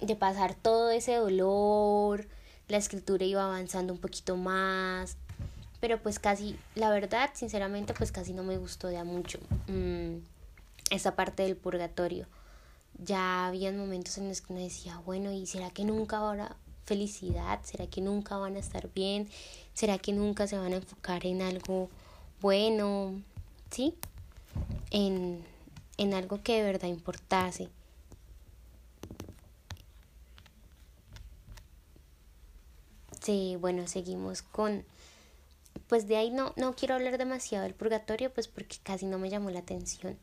de 0.00 0.16
pasar 0.16 0.54
todo 0.54 0.90
ese 0.90 1.16
dolor, 1.16 2.26
la 2.68 2.76
escritura 2.76 3.24
iba 3.24 3.44
avanzando 3.44 3.92
un 3.92 3.98
poquito 3.98 4.36
más, 4.36 5.16
pero 5.80 6.00
pues 6.00 6.18
casi, 6.18 6.58
la 6.74 6.90
verdad, 6.90 7.30
sinceramente, 7.34 7.92
pues 7.92 8.12
casi 8.12 8.32
no 8.32 8.44
me 8.44 8.56
gustó 8.56 8.88
de 8.88 8.98
a 8.98 9.04
mucho 9.04 9.38
mm, 9.66 10.18
esa 10.90 11.16
parte 11.16 11.42
del 11.42 11.56
purgatorio 11.56 12.26
ya 12.98 13.46
habían 13.46 13.76
momentos 13.76 14.18
en 14.18 14.28
los 14.28 14.40
que 14.40 14.52
uno 14.52 14.62
decía, 14.62 14.98
bueno, 14.98 15.32
¿y 15.32 15.46
será 15.46 15.70
que 15.70 15.84
nunca 15.84 16.18
habrá 16.18 16.56
felicidad? 16.84 17.60
¿Será 17.64 17.86
que 17.86 18.00
nunca 18.00 18.36
van 18.36 18.56
a 18.56 18.58
estar 18.60 18.92
bien? 18.92 19.28
¿Será 19.74 19.98
que 19.98 20.12
nunca 20.12 20.46
se 20.46 20.58
van 20.58 20.72
a 20.72 20.76
enfocar 20.76 21.26
en 21.26 21.42
algo 21.42 21.88
bueno? 22.40 23.20
¿Sí? 23.70 23.94
En, 24.90 25.44
en 25.96 26.14
algo 26.14 26.42
que 26.42 26.56
de 26.56 26.62
verdad 26.64 26.88
importase. 26.88 27.68
Sí, 33.22 33.56
bueno, 33.60 33.86
seguimos 33.86 34.42
con... 34.42 34.84
Pues 35.88 36.08
de 36.08 36.16
ahí 36.16 36.30
no, 36.30 36.52
no 36.56 36.74
quiero 36.74 36.94
hablar 36.94 37.18
demasiado 37.18 37.64
del 37.64 37.74
purgatorio, 37.74 38.32
pues 38.32 38.48
porque 38.48 38.78
casi 38.82 39.06
no 39.06 39.18
me 39.18 39.30
llamó 39.30 39.50
la 39.50 39.60
atención. 39.60 40.18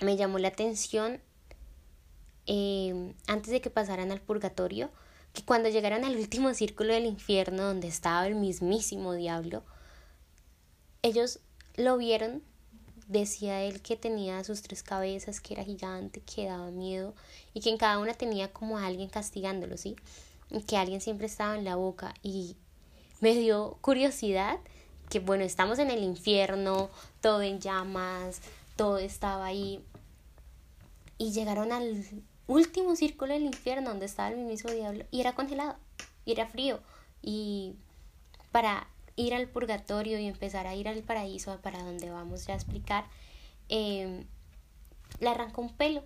Me 0.00 0.16
llamó 0.16 0.38
la 0.38 0.48
atención 0.48 1.20
Em, 2.46 3.14
antes 3.26 3.50
de 3.50 3.60
que 3.60 3.70
pasaran 3.70 4.12
al 4.12 4.20
purgatorio, 4.20 4.88
que 5.32 5.44
cuando 5.44 5.68
llegaran 5.68 6.04
al 6.04 6.16
último 6.16 6.54
círculo 6.54 6.94
del 6.94 7.04
infierno 7.04 7.64
donde 7.64 7.88
estaba 7.88 8.26
el 8.26 8.36
mismísimo 8.36 9.14
diablo, 9.14 9.64
ellos 11.02 11.40
lo 11.74 11.96
vieron, 11.96 12.42
decía 13.08 13.62
él 13.64 13.82
que 13.82 13.96
tenía 13.96 14.44
sus 14.44 14.62
tres 14.62 14.84
cabezas, 14.84 15.40
que 15.40 15.54
era 15.54 15.64
gigante, 15.64 16.20
que 16.20 16.46
daba 16.46 16.70
miedo 16.70 17.14
y 17.52 17.60
que 17.60 17.70
en 17.70 17.78
cada 17.78 17.98
una 17.98 18.14
tenía 18.14 18.52
como 18.52 18.78
a 18.78 18.86
alguien 18.86 19.08
castigándolo, 19.08 19.76
¿sí? 19.76 19.96
Y 20.50 20.62
que 20.62 20.76
alguien 20.76 21.00
siempre 21.00 21.26
estaba 21.26 21.56
en 21.56 21.64
la 21.64 21.74
boca 21.74 22.14
y 22.22 22.56
me 23.20 23.34
dio 23.34 23.76
curiosidad 23.80 24.60
que 25.10 25.20
bueno, 25.20 25.44
estamos 25.44 25.78
en 25.78 25.90
el 25.90 26.02
infierno, 26.02 26.90
todo 27.20 27.42
en 27.42 27.60
llamas, 27.60 28.40
todo 28.76 28.98
estaba 28.98 29.46
ahí. 29.46 29.84
Y 31.18 31.32
llegaron 31.32 31.72
al 31.72 32.04
último 32.46 32.94
círculo 32.94 33.32
del 33.32 33.44
infierno 33.44 33.90
donde 33.90 34.06
estaba 34.06 34.28
el 34.28 34.36
mismo 34.36 34.70
diablo 34.70 35.04
y 35.10 35.20
era 35.20 35.34
congelado 35.34 35.76
y 36.24 36.32
era 36.32 36.46
frío. 36.46 36.80
Y 37.22 37.74
para 38.52 38.86
ir 39.16 39.34
al 39.34 39.48
purgatorio 39.48 40.18
y 40.18 40.26
empezar 40.26 40.66
a 40.66 40.74
ir 40.74 40.88
al 40.88 41.02
paraíso 41.02 41.58
para 41.62 41.82
donde 41.82 42.10
vamos 42.10 42.46
ya 42.46 42.52
a 42.52 42.56
explicar 42.56 43.06
eh, 43.68 44.24
le 45.20 45.28
arrancó 45.28 45.62
un 45.62 45.74
pelo. 45.74 46.04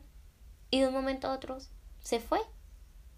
Y 0.70 0.80
de 0.80 0.86
un 0.86 0.94
momento 0.94 1.28
a 1.28 1.34
otro 1.34 1.58
se 2.02 2.20
fue. 2.20 2.40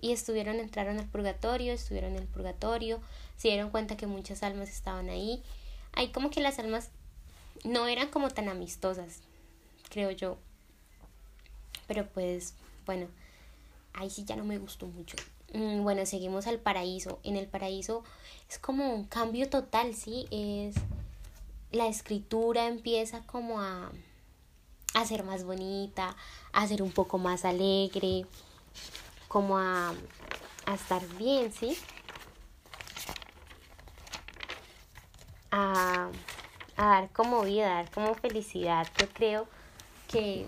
Y 0.01 0.13
estuvieron 0.13 0.57
entraron 0.57 0.99
al 0.99 1.07
purgatorio 1.07 1.73
estuvieron 1.73 2.13
en 2.13 2.23
el 2.23 2.27
purgatorio 2.27 3.01
se 3.37 3.49
dieron 3.49 3.71
cuenta 3.71 3.97
que 3.97 4.07
muchas 4.07 4.43
almas 4.43 4.69
estaban 4.69 5.09
ahí. 5.09 5.43
Ahí 5.93 6.09
como 6.09 6.31
que 6.31 6.41
las 6.41 6.59
almas 6.59 6.91
no 7.65 7.87
eran 7.87 8.09
como 8.09 8.31
tan 8.31 8.49
amistosas 8.49 9.21
creo 9.93 10.11
yo 10.11 10.39
pero 11.93 12.07
pues 12.07 12.55
bueno, 12.87 13.07
ahí 13.93 14.09
sí 14.09 14.25
ya 14.25 14.35
no 14.35 14.45
me 14.45 14.59
gustó 14.59 14.87
mucho. 14.87 15.17
Mm, 15.53 15.83
bueno, 15.83 16.07
seguimos 16.07 16.47
al 16.47 16.59
paraíso. 16.59 17.19
En 17.23 17.37
el 17.37 17.47
paraíso 17.47 18.03
es 18.49 18.59
como 18.59 18.95
un 18.95 19.05
cambio 19.05 19.51
total, 19.51 19.95
¿sí? 19.95 20.27
Es 20.31 20.75
la 21.71 21.87
escritura 21.89 22.67
empieza 22.67 23.21
como 23.27 23.61
a, 23.61 23.93
a 24.95 25.05
ser 25.05 25.23
más 25.23 25.45
bonita, 25.45 26.17
a 26.53 26.67
ser 26.67 26.83
un 26.83 26.93
poco 26.93 27.19
más 27.19 27.45
alegre, 27.45 28.25
como 29.29 29.59
a, 29.59 29.95
estar 30.73 31.07
bien, 31.19 31.53
¿sí? 31.53 31.77
A, 35.51 36.09
a 36.77 36.87
dar 36.87 37.11
como 37.13 37.43
vida, 37.43 37.71
a 37.71 37.83
dar 37.83 37.91
como 37.91 38.15
felicidad. 38.15 38.87
Yo 38.99 39.09
creo 39.11 39.47
que 40.13 40.47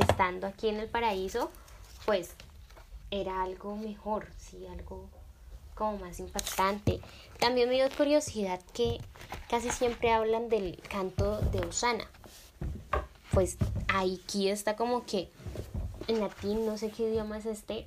estando 0.00 0.46
aquí 0.46 0.68
en 0.68 0.80
el 0.80 0.88
paraíso, 0.88 1.50
pues 2.04 2.34
era 3.10 3.42
algo 3.42 3.76
mejor, 3.76 4.26
sí, 4.36 4.66
algo 4.66 5.08
como 5.74 5.98
más 5.98 6.18
impactante. 6.18 7.00
También 7.38 7.68
me 7.68 7.76
dio 7.76 7.88
curiosidad 7.96 8.60
que 8.74 9.00
casi 9.48 9.70
siempre 9.70 10.10
hablan 10.10 10.48
del 10.48 10.80
canto 10.88 11.40
de 11.52 11.60
Osana. 11.60 12.06
Pues 13.32 13.56
aquí 13.88 14.48
está 14.48 14.76
como 14.76 15.06
que 15.06 15.30
en 16.08 16.20
latín, 16.20 16.66
no 16.66 16.76
sé 16.76 16.90
qué 16.90 17.04
idioma 17.04 17.38
es 17.38 17.46
este, 17.46 17.86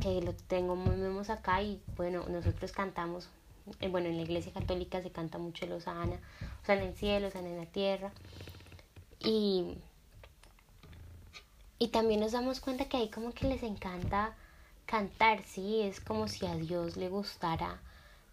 que 0.00 0.22
lo 0.22 0.32
tengo 0.32 0.76
muy 0.76 0.96
acá 1.28 1.62
y 1.62 1.80
bueno, 1.96 2.24
nosotros 2.28 2.72
cantamos, 2.72 3.28
eh, 3.80 3.88
bueno, 3.88 4.08
en 4.08 4.16
la 4.16 4.22
iglesia 4.22 4.52
católica 4.52 5.02
se 5.02 5.10
canta 5.10 5.38
mucho 5.38 5.64
el 5.64 5.72
Osana, 5.72 6.18
Osana 6.62 6.82
en 6.82 6.88
el 6.88 6.94
cielo, 6.94 7.28
Osana 7.28 7.48
en 7.48 7.58
la 7.58 7.66
tierra. 7.66 8.12
Y 9.20 9.76
y 11.78 11.88
también 11.88 12.20
nos 12.20 12.32
damos 12.32 12.60
cuenta 12.60 12.86
que 12.88 12.96
ahí 12.96 13.08
como 13.10 13.32
que 13.32 13.46
les 13.46 13.62
encanta 13.62 14.34
cantar, 14.86 15.42
¿sí? 15.44 15.82
Es 15.82 16.00
como 16.00 16.28
si 16.28 16.46
a 16.46 16.54
Dios 16.54 16.96
le 16.96 17.08
gustara 17.08 17.80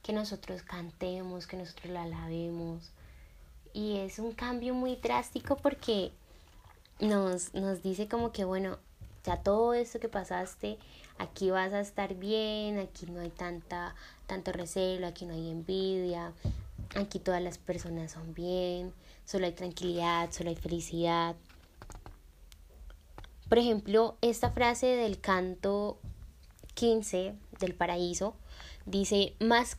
que 0.01 0.13
nosotros 0.13 0.61
cantemos, 0.63 1.47
que 1.47 1.57
nosotros 1.57 1.91
la 1.91 2.03
alabemos. 2.03 2.91
y 3.73 3.97
es 3.97 4.19
un 4.19 4.33
cambio 4.33 4.75
muy 4.75 4.95
drástico 4.97 5.57
porque 5.57 6.11
nos, 6.99 7.53
nos 7.55 7.81
dice 7.81 8.07
como 8.07 8.31
que, 8.31 8.45
bueno, 8.45 8.77
ya 9.25 9.37
todo 9.37 9.73
esto 9.73 9.99
que 9.99 10.09
pasaste, 10.09 10.77
aquí 11.17 11.49
vas 11.49 11.73
a 11.73 11.79
estar 11.79 12.13
bien, 12.15 12.77
aquí 12.77 13.05
no 13.07 13.21
hay 13.21 13.29
tanta, 13.29 13.95
tanto 14.27 14.51
recelo, 14.51 15.07
aquí 15.07 15.25
no 15.25 15.33
hay 15.33 15.49
envidia, 15.49 16.33
aquí 16.95 17.19
todas 17.19 17.41
las 17.41 17.57
personas 17.57 18.11
son 18.11 18.33
bien, 18.33 18.93
solo 19.25 19.45
hay 19.45 19.53
tranquilidad, 19.53 20.31
solo 20.31 20.49
hay 20.49 20.55
felicidad. 20.55 21.35
Por 23.53 23.59
ejemplo, 23.59 24.17
esta 24.21 24.49
frase 24.49 24.87
del 24.87 25.19
canto 25.19 25.99
15 26.73 27.35
del 27.59 27.75
paraíso 27.75 28.33
dice, 28.87 29.35
más 29.39 29.77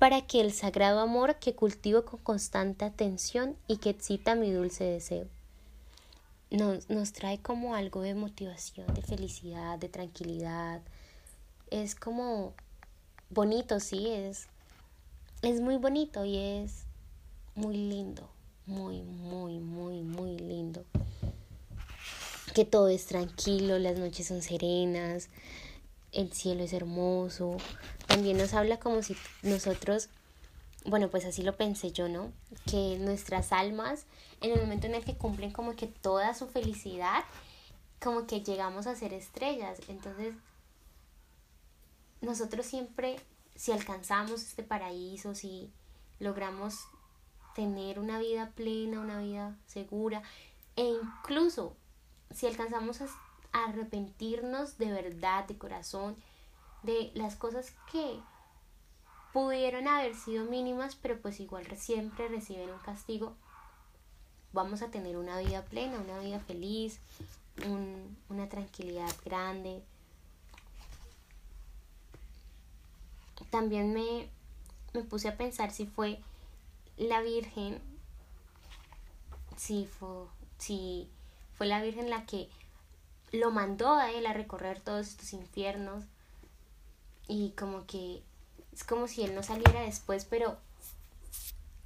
para 0.00 0.22
que 0.22 0.40
el 0.40 0.52
sagrado 0.52 0.98
amor 0.98 1.36
que 1.36 1.54
cultivo 1.54 2.04
con 2.04 2.18
constante 2.18 2.84
atención 2.84 3.56
y 3.68 3.76
que 3.76 3.90
excita 3.90 4.34
mi 4.34 4.50
dulce 4.50 4.82
deseo. 4.82 5.28
Nos, 6.50 6.90
nos 6.90 7.12
trae 7.12 7.38
como 7.38 7.76
algo 7.76 8.00
de 8.00 8.16
motivación, 8.16 8.92
de 8.94 9.02
felicidad, 9.02 9.78
de 9.78 9.88
tranquilidad. 9.88 10.82
Es 11.70 11.94
como 11.94 12.52
bonito, 13.30 13.78
sí, 13.78 14.08
es, 14.08 14.48
es 15.42 15.60
muy 15.60 15.76
bonito 15.76 16.24
y 16.24 16.36
es 16.36 16.82
muy 17.54 17.76
lindo, 17.76 18.28
muy, 18.66 19.02
muy, 19.02 19.60
muy, 19.60 20.02
muy 20.02 20.36
lindo. 20.36 20.84
Que 22.54 22.64
todo 22.64 22.88
es 22.88 23.06
tranquilo, 23.06 23.80
las 23.80 23.98
noches 23.98 24.28
son 24.28 24.40
serenas, 24.40 25.28
el 26.12 26.32
cielo 26.32 26.62
es 26.62 26.72
hermoso. 26.72 27.56
También 28.06 28.36
nos 28.38 28.54
habla 28.54 28.78
como 28.78 29.02
si 29.02 29.16
nosotros, 29.42 30.08
bueno, 30.84 31.10
pues 31.10 31.24
así 31.24 31.42
lo 31.42 31.56
pensé 31.56 31.90
yo, 31.90 32.08
¿no? 32.08 32.32
Que 32.70 32.96
nuestras 33.00 33.50
almas, 33.52 34.06
en 34.40 34.52
el 34.52 34.60
momento 34.60 34.86
en 34.86 34.94
el 34.94 35.04
que 35.04 35.16
cumplen 35.16 35.50
como 35.50 35.74
que 35.74 35.88
toda 35.88 36.32
su 36.34 36.46
felicidad, 36.46 37.24
como 38.00 38.26
que 38.28 38.42
llegamos 38.42 38.86
a 38.86 38.94
ser 38.94 39.12
estrellas. 39.12 39.80
Entonces, 39.88 40.34
nosotros 42.20 42.66
siempre, 42.66 43.16
si 43.56 43.72
alcanzamos 43.72 44.42
este 44.42 44.62
paraíso, 44.62 45.34
si 45.34 45.72
logramos 46.20 46.84
tener 47.56 47.98
una 47.98 48.20
vida 48.20 48.52
plena, 48.54 49.00
una 49.00 49.18
vida 49.18 49.56
segura, 49.66 50.22
e 50.76 50.84
incluso 50.84 51.76
si 52.34 52.46
alcanzamos 52.46 53.00
a 53.00 53.06
arrepentirnos 53.52 54.78
de 54.78 54.90
verdad, 54.90 55.46
de 55.46 55.56
corazón, 55.56 56.16
de 56.82 57.10
las 57.14 57.36
cosas 57.36 57.72
que 57.90 58.20
pudieron 59.32 59.88
haber 59.88 60.14
sido 60.14 60.44
mínimas, 60.44 60.96
pero 60.96 61.18
pues 61.20 61.40
igual 61.40 61.66
siempre 61.76 62.28
reciben 62.28 62.70
un 62.70 62.78
castigo, 62.78 63.34
vamos 64.52 64.82
a 64.82 64.90
tener 64.90 65.16
una 65.16 65.38
vida 65.38 65.64
plena, 65.64 65.98
una 65.98 66.18
vida 66.18 66.40
feliz, 66.40 67.00
una 68.28 68.48
tranquilidad 68.48 69.10
grande. 69.24 69.82
También 73.50 73.92
me, 73.92 74.28
me 74.92 75.02
puse 75.02 75.28
a 75.28 75.36
pensar 75.36 75.70
si 75.70 75.86
fue 75.86 76.20
la 76.96 77.20
Virgen, 77.22 77.80
si 79.56 79.86
fue, 79.86 80.26
si 80.58 81.08
fue 81.56 81.66
la 81.66 81.82
Virgen 81.82 82.10
la 82.10 82.26
que 82.26 82.48
lo 83.32 83.50
mandó 83.50 83.94
a 83.94 84.10
él 84.12 84.26
a 84.26 84.32
recorrer 84.32 84.80
todos 84.80 85.08
estos 85.08 85.32
infiernos. 85.32 86.04
Y 87.26 87.50
como 87.52 87.86
que 87.86 88.22
es 88.72 88.84
como 88.84 89.08
si 89.08 89.22
él 89.22 89.34
no 89.34 89.42
saliera 89.42 89.80
después, 89.80 90.24
pero 90.24 90.56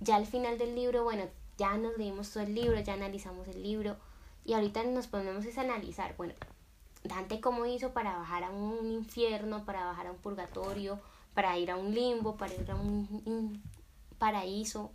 ya 0.01 0.17
al 0.17 0.27
final 0.27 0.59
del 0.59 0.75
libro, 0.75 1.05
bueno, 1.05 1.25
ya 1.57 1.77
nos 1.77 1.97
leímos 1.97 2.31
todo 2.31 2.43
el 2.43 2.55
libro, 2.55 2.81
ya 2.81 2.95
analizamos 2.95 3.47
el 3.49 3.63
libro 3.63 3.97
y 4.45 4.55
ahorita 4.55 4.83
nos 4.85 5.07
ponemos 5.07 5.45
a 5.57 5.61
analizar, 5.61 6.17
bueno, 6.17 6.35
Dante 7.05 7.41
cómo 7.41 7.67
hizo 7.67 7.93
para 7.93 8.17
bajar 8.17 8.45
a 8.45 8.51
un 8.51 8.91
infierno, 8.91 9.65
para 9.65 9.85
bajar 9.85 10.09
a 10.09 10.13
un 10.13 10.19
purgatorio, 10.19 10.99
para 11.35 11.57
ir 11.59 11.71
a 11.71 11.76
un 11.76 11.95
limbo, 11.95 12.37
para 12.37 12.54
ir 12.54 12.71
a 12.71 12.75
un 12.75 13.63
paraíso 14.19 14.91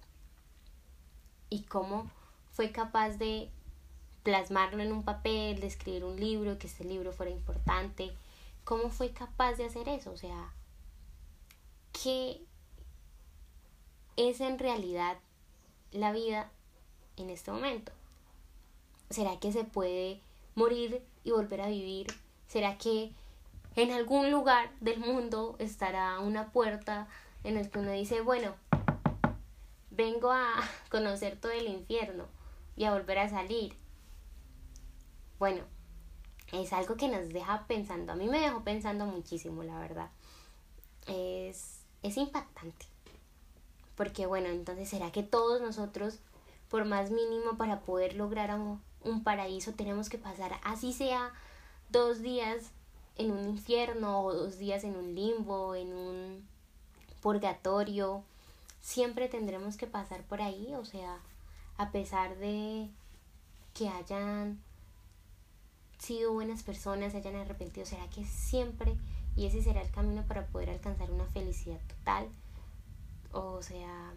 y 1.49 1.61
cómo 1.63 2.09
fue 2.51 2.71
capaz 2.71 3.11
de 3.11 3.49
plasmarlo 4.23 4.81
en 4.81 4.91
un 4.91 5.03
papel, 5.03 5.59
de 5.59 5.67
escribir 5.67 6.05
un 6.05 6.19
libro, 6.19 6.57
que 6.57 6.67
este 6.67 6.85
libro 6.85 7.11
fuera 7.11 7.31
importante. 7.31 8.13
¿Cómo 8.63 8.89
fue 8.89 9.11
capaz 9.11 9.55
de 9.55 9.65
hacer 9.65 9.89
eso? 9.89 10.11
O 10.11 10.17
sea, 10.17 10.53
¿qué 11.91 12.41
es 14.15 14.39
en 14.39 14.57
realidad 14.57 15.17
la 15.91 16.11
vida 16.11 16.49
en 17.17 17.29
este 17.29 17.51
momento? 17.51 17.91
¿Será 19.09 19.39
que 19.39 19.51
se 19.51 19.65
puede 19.65 20.21
morir 20.55 21.03
y 21.23 21.31
volver 21.31 21.61
a 21.61 21.67
vivir? 21.67 22.07
¿Será 22.47 22.77
que 22.77 23.11
en 23.75 23.91
algún 23.91 24.31
lugar 24.31 24.71
del 24.79 24.99
mundo 24.99 25.55
estará 25.59 26.19
una 26.19 26.51
puerta 26.51 27.07
en 27.43 27.57
el 27.57 27.69
que 27.69 27.79
uno 27.79 27.91
dice, 27.91 28.21
bueno, 28.21 28.55
vengo 29.91 30.31
a 30.31 30.53
conocer 30.89 31.39
todo 31.39 31.51
el 31.51 31.67
infierno 31.67 32.25
y 32.77 32.85
a 32.85 32.93
volver 32.93 33.19
a 33.19 33.29
salir? 33.29 33.82
Bueno, 35.43 35.63
es 36.53 36.71
algo 36.71 36.95
que 36.95 37.09
nos 37.09 37.27
deja 37.27 37.67
pensando. 37.67 38.13
A 38.13 38.15
mí 38.15 38.29
me 38.29 38.39
dejó 38.39 38.63
pensando 38.63 39.05
muchísimo, 39.05 39.61
la 39.61 39.77
verdad. 39.77 40.09
Es, 41.05 41.81
es 42.01 42.15
impactante. 42.15 42.85
Porque 43.97 44.25
bueno, 44.25 44.47
entonces 44.47 44.87
¿será 44.87 45.11
que 45.11 45.21
todos 45.21 45.59
nosotros, 45.59 46.19
por 46.69 46.85
más 46.85 47.11
mínimo 47.11 47.57
para 47.57 47.81
poder 47.81 48.15
lograr 48.15 48.57
un, 48.57 48.81
un 49.03 49.25
paraíso, 49.25 49.73
tenemos 49.73 50.07
que 50.07 50.17
pasar, 50.17 50.61
así 50.63 50.93
sea, 50.93 51.33
dos 51.89 52.21
días 52.21 52.71
en 53.17 53.31
un 53.31 53.49
infierno 53.49 54.21
o 54.21 54.33
dos 54.33 54.57
días 54.57 54.85
en 54.85 54.95
un 54.95 55.13
limbo, 55.13 55.75
en 55.75 55.91
un 55.91 56.47
purgatorio? 57.21 58.23
Siempre 58.79 59.27
tendremos 59.27 59.75
que 59.75 59.87
pasar 59.87 60.23
por 60.23 60.41
ahí, 60.41 60.73
o 60.75 60.85
sea, 60.85 61.19
a 61.75 61.91
pesar 61.91 62.37
de 62.37 62.87
que 63.73 63.89
hayan 63.89 64.63
sido 66.03 66.33
buenas 66.33 66.63
personas, 66.63 67.13
se 67.13 67.19
hayan 67.19 67.35
arrepentido? 67.35 67.85
¿Será 67.85 68.09
que 68.09 68.25
siempre 68.25 68.97
y 69.35 69.45
ese 69.45 69.63
será 69.63 69.81
el 69.81 69.89
camino 69.89 70.23
para 70.27 70.45
poder 70.47 70.69
alcanzar 70.69 71.09
una 71.09 71.25
felicidad 71.27 71.79
total? 71.87 72.27
O 73.31 73.61
sea, 73.61 74.13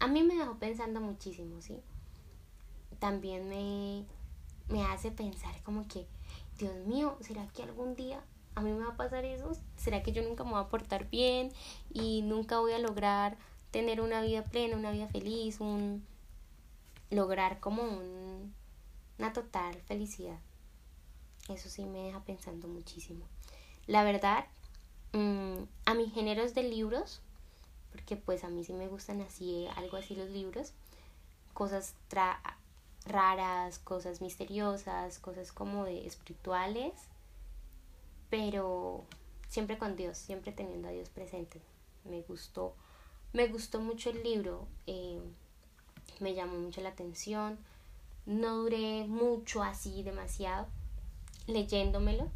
a 0.00 0.06
mí 0.08 0.22
me 0.22 0.34
dejó 0.34 0.56
pensando 0.56 1.00
muchísimo, 1.00 1.62
¿sí? 1.62 1.80
También 2.98 3.48
me, 3.48 4.04
me 4.68 4.84
hace 4.84 5.10
pensar 5.12 5.54
como 5.62 5.86
que, 5.86 6.06
Dios 6.58 6.74
mío, 6.86 7.16
¿será 7.20 7.46
que 7.48 7.62
algún 7.62 7.94
día 7.94 8.22
a 8.56 8.60
mí 8.60 8.72
me 8.72 8.84
va 8.84 8.92
a 8.92 8.96
pasar 8.96 9.24
eso? 9.24 9.52
¿Será 9.76 10.02
que 10.02 10.12
yo 10.12 10.22
nunca 10.22 10.42
me 10.42 10.50
voy 10.50 10.60
a 10.60 10.68
portar 10.68 11.08
bien 11.08 11.52
y 11.92 12.22
nunca 12.22 12.58
voy 12.58 12.72
a 12.72 12.78
lograr 12.78 13.38
tener 13.70 14.00
una 14.00 14.20
vida 14.22 14.42
plena, 14.44 14.76
una 14.76 14.90
vida 14.90 15.06
feliz, 15.06 15.60
un 15.60 16.04
lograr 17.10 17.60
como 17.60 17.82
un, 17.82 18.52
una 19.18 19.32
total 19.32 19.80
felicidad? 19.82 20.38
Eso 21.50 21.68
sí 21.68 21.84
me 21.84 22.04
deja 22.04 22.20
pensando 22.20 22.68
muchísimo. 22.68 23.24
La 23.86 24.04
verdad, 24.04 24.44
mm, 25.12 25.64
a 25.84 25.94
mis 25.94 26.12
géneros 26.12 26.54
de 26.54 26.62
libros, 26.62 27.20
porque 27.90 28.16
pues 28.16 28.44
a 28.44 28.48
mí 28.48 28.64
sí 28.64 28.72
me 28.72 28.86
gustan 28.86 29.20
así, 29.20 29.66
algo 29.76 29.96
así 29.96 30.14
los 30.14 30.30
libros, 30.30 30.72
cosas 31.52 31.94
raras, 33.04 33.78
cosas 33.80 34.20
misteriosas, 34.20 35.18
cosas 35.18 35.52
como 35.52 35.84
de 35.84 36.06
espirituales, 36.06 36.92
pero 38.28 39.04
siempre 39.48 39.78
con 39.78 39.96
Dios, 39.96 40.16
siempre 40.16 40.52
teniendo 40.52 40.88
a 40.88 40.92
Dios 40.92 41.08
presente. 41.08 41.60
Me 42.04 42.22
gustó, 42.22 42.74
me 43.32 43.48
gustó 43.48 43.80
mucho 43.80 44.10
el 44.10 44.22
libro, 44.22 44.66
eh, 44.86 45.20
me 46.20 46.34
llamó 46.34 46.58
mucho 46.58 46.80
la 46.80 46.90
atención, 46.90 47.58
no 48.26 48.56
duré 48.58 49.04
mucho 49.06 49.62
así, 49.62 50.02
demasiado, 50.02 50.68
leyéndomelo 51.50 52.28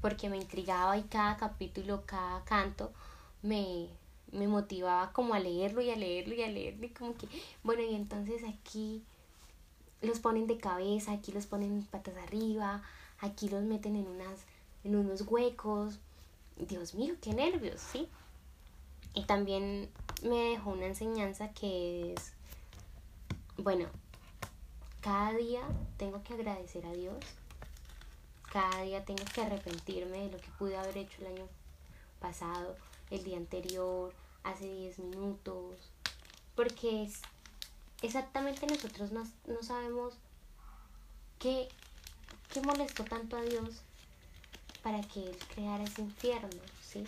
porque 0.00 0.28
me 0.28 0.36
intrigaba 0.36 0.96
y 0.96 1.02
cada 1.02 1.36
capítulo, 1.36 2.04
cada 2.06 2.42
canto 2.44 2.92
me, 3.42 3.88
me 4.32 4.48
motivaba 4.48 5.12
como 5.12 5.34
a 5.34 5.38
leerlo 5.38 5.80
y 5.82 5.90
a 5.90 5.96
leerlo 5.96 6.34
y 6.34 6.42
a 6.42 6.48
leerlo 6.48 6.86
y 6.86 6.90
como 6.90 7.14
que, 7.14 7.28
bueno, 7.62 7.82
y 7.82 7.94
entonces 7.94 8.42
aquí 8.44 9.02
los 10.00 10.20
ponen 10.20 10.46
de 10.46 10.58
cabeza, 10.58 11.12
aquí 11.12 11.32
los 11.32 11.46
ponen 11.46 11.86
patas 11.90 12.16
arriba, 12.16 12.82
aquí 13.18 13.48
los 13.48 13.62
meten 13.62 13.96
en 13.96 14.06
unas 14.06 14.40
en 14.84 14.96
unos 14.96 15.22
huecos. 15.22 15.98
Dios 16.56 16.94
mío, 16.94 17.14
qué 17.22 17.32
nervios, 17.32 17.80
¿sí? 17.80 18.08
Y 19.14 19.24
también 19.24 19.90
me 20.22 20.50
dejó 20.50 20.70
una 20.70 20.86
enseñanza 20.86 21.52
que 21.52 22.14
es 22.14 22.32
bueno, 23.56 23.86
cada 25.00 25.32
día 25.32 25.60
tengo 25.98 26.22
que 26.22 26.34
agradecer 26.34 26.86
a 26.86 26.92
Dios 26.92 27.16
cada 28.52 28.82
día 28.82 29.04
tengo 29.04 29.24
que 29.32 29.42
arrepentirme 29.42 30.18
de 30.18 30.30
lo 30.32 30.38
que 30.38 30.50
pude 30.58 30.76
haber 30.76 30.98
hecho 30.98 31.20
el 31.20 31.28
año 31.28 31.48
pasado, 32.20 32.76
el 33.10 33.22
día 33.24 33.36
anterior, 33.36 34.12
hace 34.42 34.64
10 34.64 34.98
minutos, 34.98 35.76
porque 36.54 37.08
exactamente 38.02 38.66
nosotros 38.66 39.12
no, 39.12 39.24
no 39.46 39.62
sabemos 39.62 40.14
qué, 41.38 41.68
qué 42.52 42.60
molestó 42.60 43.04
tanto 43.04 43.36
a 43.36 43.42
Dios 43.42 43.82
para 44.82 45.00
que 45.02 45.20
Él 45.20 45.38
creara 45.54 45.84
ese 45.84 46.02
infierno, 46.02 46.62
¿sí? 46.82 47.04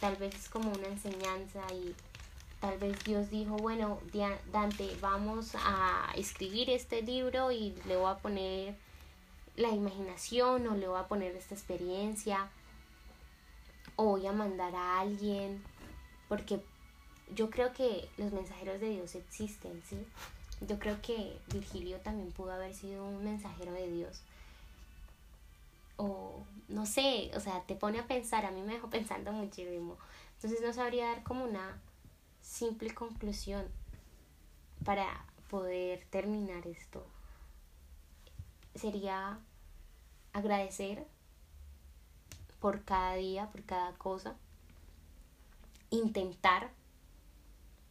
Tal 0.00 0.16
vez 0.16 0.34
es 0.34 0.48
como 0.48 0.72
una 0.72 0.88
enseñanza 0.88 1.60
y 1.72 1.94
tal 2.60 2.78
vez 2.78 3.04
Dios 3.04 3.30
dijo, 3.30 3.56
bueno, 3.56 4.00
Dante, 4.50 4.96
vamos 5.00 5.52
a 5.56 6.10
escribir 6.14 6.70
este 6.70 7.02
libro 7.02 7.52
y 7.52 7.74
le 7.86 7.96
voy 7.96 8.10
a 8.10 8.18
poner 8.18 8.74
la 9.56 9.70
imaginación 9.70 10.66
o 10.66 10.76
le 10.76 10.88
voy 10.88 10.98
a 10.98 11.08
poner 11.08 11.34
esta 11.36 11.54
experiencia 11.54 12.48
o 13.96 14.04
voy 14.04 14.26
a 14.26 14.32
mandar 14.32 14.74
a 14.74 15.00
alguien 15.00 15.62
porque 16.28 16.62
yo 17.34 17.50
creo 17.50 17.72
que 17.72 18.08
los 18.16 18.32
mensajeros 18.32 18.80
de 18.80 18.90
Dios 18.90 19.14
existen, 19.14 19.82
¿sí? 19.88 19.98
Yo 20.66 20.78
creo 20.78 21.00
que 21.00 21.38
Virgilio 21.52 21.98
también 21.98 22.32
pudo 22.32 22.52
haber 22.52 22.74
sido 22.74 23.04
un 23.04 23.24
mensajero 23.24 23.72
de 23.72 23.90
Dios. 23.90 24.22
O 25.96 26.44
no 26.68 26.86
sé, 26.86 27.30
o 27.34 27.40
sea, 27.40 27.62
te 27.62 27.74
pone 27.74 27.98
a 27.98 28.06
pensar, 28.06 28.46
a 28.46 28.50
mí 28.50 28.62
me 28.62 28.74
dejó 28.74 28.90
pensando 28.90 29.32
muchísimo. 29.32 29.96
Entonces 30.36 30.60
no 30.60 30.72
sabría 30.72 31.06
dar 31.06 31.22
como 31.22 31.44
una 31.44 31.80
simple 32.42 32.94
conclusión 32.94 33.66
para 34.84 35.24
poder 35.48 36.04
terminar 36.10 36.66
esto. 36.66 37.04
Sería 38.74 39.38
agradecer 40.32 41.06
por 42.60 42.84
cada 42.84 43.14
día, 43.14 43.50
por 43.50 43.62
cada 43.64 43.92
cosa. 43.94 44.36
Intentar 45.90 46.70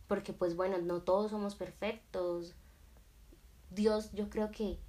porque 0.09 0.33
pues 0.33 0.55
bueno, 0.55 0.79
no 0.79 1.03
todos 1.03 1.29
somos 1.29 1.55
perfectos. 1.55 2.55
Dios 3.69 4.11
yo 4.11 4.29
creo 4.29 4.49
que 4.49 4.79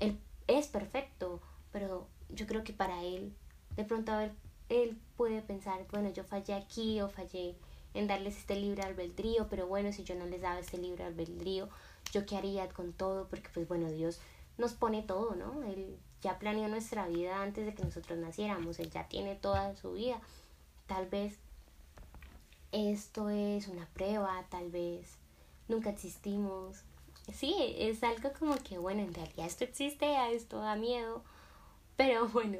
Él 0.00 0.18
es 0.46 0.66
perfecto, 0.66 1.42
pero 1.70 2.08
yo 2.30 2.46
creo 2.46 2.64
que 2.64 2.72
para 2.72 3.04
Él, 3.04 3.36
de 3.76 3.84
pronto 3.84 4.12
a 4.12 4.18
ver, 4.18 4.32
Él 4.70 4.98
puede 5.18 5.42
pensar, 5.42 5.86
bueno, 5.92 6.10
yo 6.10 6.24
fallé 6.24 6.54
aquí 6.54 7.02
o 7.02 7.10
fallé 7.10 7.54
en 7.92 8.06
darles 8.06 8.38
este 8.38 8.56
libre 8.56 8.82
albedrío, 8.82 9.46
pero 9.50 9.66
bueno, 9.66 9.92
si 9.92 10.04
yo 10.04 10.14
no 10.14 10.24
les 10.24 10.40
daba 10.40 10.58
este 10.58 10.78
libre 10.78 11.04
albedrío, 11.04 11.68
yo 12.10 12.24
qué 12.24 12.38
haría 12.38 12.66
con 12.70 12.94
todo, 12.94 13.28
porque 13.28 13.50
pues 13.52 13.68
bueno, 13.68 13.90
Dios 13.90 14.20
nos 14.58 14.74
pone 14.74 15.02
todo, 15.02 15.34
¿no? 15.34 15.62
Él 15.64 15.98
ya 16.20 16.38
planeó 16.38 16.68
nuestra 16.68 17.06
vida 17.08 17.42
antes 17.42 17.66
de 17.66 17.74
que 17.74 17.84
nosotros 17.84 18.18
naciéramos, 18.18 18.78
Él 18.78 18.90
ya 18.90 19.08
tiene 19.08 19.34
toda 19.34 19.74
su 19.76 19.92
vida. 19.92 20.20
Tal 20.86 21.08
vez 21.08 21.38
esto 22.70 23.28
es 23.28 23.68
una 23.68 23.86
prueba, 23.86 24.44
tal 24.48 24.70
vez 24.70 25.18
nunca 25.68 25.90
existimos. 25.90 26.82
Sí, 27.32 27.54
es 27.78 28.02
algo 28.02 28.32
como 28.38 28.56
que, 28.56 28.78
bueno, 28.78 29.02
en 29.02 29.14
realidad 29.14 29.46
esto 29.46 29.64
existe, 29.64 30.16
a 30.16 30.30
esto 30.30 30.58
da 30.58 30.76
miedo, 30.76 31.22
pero 31.96 32.28
bueno, 32.32 32.58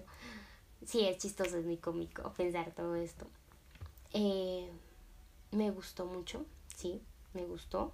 sí, 0.85 1.07
es 1.07 1.18
chistoso, 1.18 1.59
es 1.59 1.64
muy 1.64 1.78
cómico 1.78 2.33
pensar 2.35 2.72
todo 2.72 2.94
esto. 2.94 3.26
Eh, 4.12 4.70
me 5.50 5.70
gustó 5.70 6.07
mucho, 6.07 6.44
sí, 6.76 7.02
me 7.33 7.44
gustó. 7.44 7.92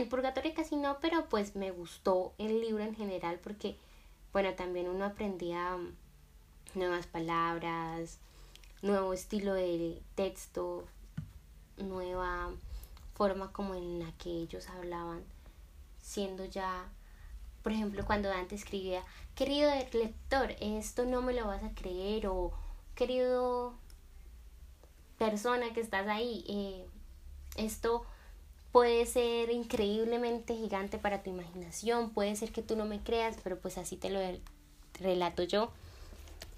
El 0.00 0.08
purgatorio 0.08 0.54
casi 0.54 0.76
no, 0.76 0.96
pero 1.02 1.26
pues 1.28 1.56
me 1.56 1.70
gustó 1.72 2.32
el 2.38 2.62
libro 2.62 2.82
en 2.82 2.94
general 2.94 3.38
porque, 3.38 3.76
bueno, 4.32 4.54
también 4.54 4.88
uno 4.88 5.04
aprendía 5.04 5.76
nuevas 6.74 7.06
palabras, 7.06 8.16
nuevo 8.80 9.12
estilo 9.12 9.52
de 9.52 10.00
texto, 10.14 10.86
nueva 11.76 12.50
forma 13.12 13.52
como 13.52 13.74
en 13.74 13.98
la 13.98 14.10
que 14.12 14.30
ellos 14.30 14.70
hablaban, 14.70 15.22
siendo 16.00 16.46
ya, 16.46 16.88
por 17.62 17.72
ejemplo, 17.72 18.06
cuando 18.06 18.30
Dante 18.30 18.54
escribía, 18.54 19.04
querido 19.34 19.70
lector, 19.92 20.56
esto 20.62 21.04
no 21.04 21.20
me 21.20 21.34
lo 21.34 21.46
vas 21.46 21.62
a 21.62 21.74
creer, 21.74 22.26
o 22.26 22.52
querido 22.94 23.74
persona 25.18 25.74
que 25.74 25.82
estás 25.82 26.08
ahí, 26.08 26.42
eh, 26.48 26.86
esto 27.62 28.06
puede 28.72 29.06
ser 29.06 29.50
increíblemente 29.50 30.54
gigante 30.54 30.98
para 30.98 31.22
tu 31.22 31.30
imaginación, 31.30 32.10
puede 32.10 32.36
ser 32.36 32.52
que 32.52 32.62
tú 32.62 32.76
no 32.76 32.84
me 32.84 33.00
creas, 33.00 33.36
pero 33.42 33.58
pues 33.58 33.78
así 33.78 33.96
te 33.96 34.10
lo 34.10 34.20
relato 35.00 35.42
yo. 35.42 35.70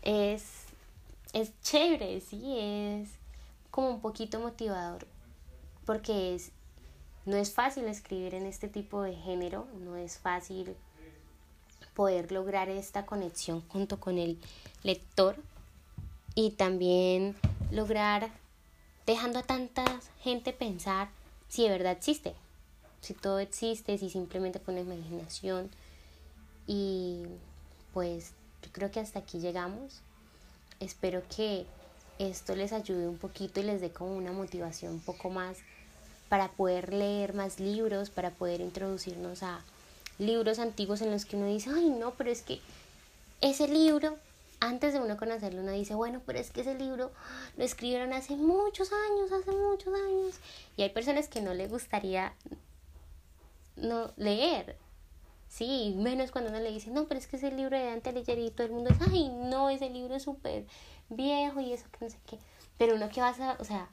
Es 0.02 0.62
es 1.32 1.50
chévere, 1.62 2.20
sí, 2.20 2.58
es 2.58 3.08
como 3.70 3.88
un 3.88 4.00
poquito 4.00 4.38
motivador, 4.38 5.06
porque 5.86 6.34
es, 6.34 6.52
no 7.24 7.36
es 7.36 7.52
fácil 7.52 7.84
escribir 7.84 8.34
en 8.34 8.46
este 8.46 8.68
tipo 8.68 9.02
de 9.02 9.14
género, 9.14 9.66
no 9.80 9.96
es 9.96 10.18
fácil 10.18 10.76
poder 11.94 12.32
lograr 12.32 12.68
esta 12.68 13.06
conexión 13.06 13.62
junto 13.68 13.98
con 13.98 14.18
el 14.18 14.38
lector 14.82 15.36
y 16.34 16.52
también 16.52 17.34
lograr 17.70 18.30
dejando 19.06 19.38
a 19.38 19.42
tanta 19.42 19.84
gente 20.20 20.52
pensar 20.52 21.08
si 21.52 21.64
de 21.64 21.68
verdad 21.68 21.92
existe, 21.92 22.32
si 23.02 23.12
todo 23.12 23.38
existe, 23.38 23.98
si 23.98 24.08
simplemente 24.08 24.58
con 24.58 24.78
imaginación 24.78 25.70
y 26.66 27.24
pues 27.92 28.32
yo 28.62 28.70
creo 28.72 28.90
que 28.90 29.00
hasta 29.00 29.18
aquí 29.18 29.38
llegamos. 29.38 30.00
Espero 30.80 31.22
que 31.36 31.66
esto 32.18 32.56
les 32.56 32.72
ayude 32.72 33.06
un 33.06 33.18
poquito 33.18 33.60
y 33.60 33.64
les 33.64 33.82
dé 33.82 33.90
como 33.90 34.16
una 34.16 34.32
motivación 34.32 34.94
un 34.94 35.00
poco 35.00 35.28
más 35.28 35.58
para 36.30 36.48
poder 36.48 36.94
leer 36.94 37.34
más 37.34 37.60
libros, 37.60 38.08
para 38.08 38.30
poder 38.30 38.62
introducirnos 38.62 39.42
a 39.42 39.60
libros 40.18 40.58
antiguos 40.58 41.02
en 41.02 41.10
los 41.10 41.26
que 41.26 41.36
uno 41.36 41.48
dice, 41.48 41.68
ay 41.68 41.90
no, 41.90 42.12
pero 42.12 42.30
es 42.30 42.40
que 42.40 42.60
ese 43.42 43.68
libro, 43.68 44.16
antes 44.62 44.92
de 44.92 45.00
uno 45.00 45.16
conocerlo, 45.16 45.60
uno 45.60 45.72
dice, 45.72 45.94
bueno, 45.94 46.22
pero 46.24 46.38
es 46.38 46.50
que 46.50 46.62
ese 46.62 46.74
libro 46.74 47.10
lo 47.56 47.64
escribieron 47.64 48.12
hace 48.12 48.36
muchos 48.36 48.90
años, 48.92 49.32
hace 49.32 49.50
muchos 49.50 49.92
años. 49.94 50.38
Y 50.76 50.82
hay 50.82 50.90
personas 50.90 51.28
que 51.28 51.40
no 51.40 51.52
les 51.52 51.70
gustaría 51.70 52.32
no 53.76 54.12
leer, 54.16 54.76
Sí, 55.52 55.94
menos 55.98 56.30
cuando 56.30 56.48
uno 56.48 56.60
le 56.60 56.72
dice, 56.72 56.90
no, 56.90 57.04
pero 57.04 57.20
es 57.20 57.26
que 57.26 57.36
ese 57.36 57.52
libro 57.52 57.76
de 57.76 57.84
Dante 57.84 58.08
Alighieri 58.08 58.46
y 58.46 58.50
todo 58.50 58.68
el 58.68 58.72
mundo 58.72 58.88
es, 58.88 58.96
ay, 59.06 59.28
no, 59.28 59.68
ese 59.68 59.90
libro 59.90 60.14
es 60.14 60.22
súper 60.22 60.64
viejo 61.10 61.60
y 61.60 61.74
eso 61.74 61.84
que 61.92 62.06
no 62.06 62.10
sé 62.10 62.16
qué. 62.26 62.38
Pero 62.78 62.94
uno 62.94 63.10
que 63.10 63.20
vas 63.20 63.38
a, 63.38 63.58
o 63.60 63.64
sea, 63.64 63.90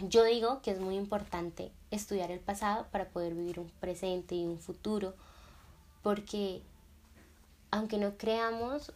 yo 0.00 0.24
digo 0.24 0.62
que 0.62 0.70
es 0.70 0.80
muy 0.80 0.96
importante 0.96 1.72
estudiar 1.90 2.30
el 2.30 2.40
pasado 2.40 2.86
para 2.90 3.10
poder 3.10 3.34
vivir 3.34 3.60
un 3.60 3.68
presente 3.80 4.34
y 4.34 4.46
un 4.46 4.58
futuro, 4.58 5.14
porque 6.02 6.62
aunque 7.70 7.98
no 7.98 8.16
creamos 8.16 8.94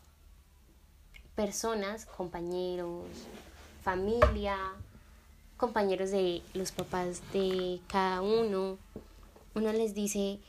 personas, 1.34 2.06
compañeros, 2.06 3.04
familia, 3.82 4.56
compañeros 5.56 6.10
de 6.10 6.42
los 6.54 6.72
papás 6.72 7.20
de 7.32 7.80
cada 7.88 8.20
uno, 8.20 8.78
uno 9.54 9.72
les 9.72 9.94
dice, 9.94 10.40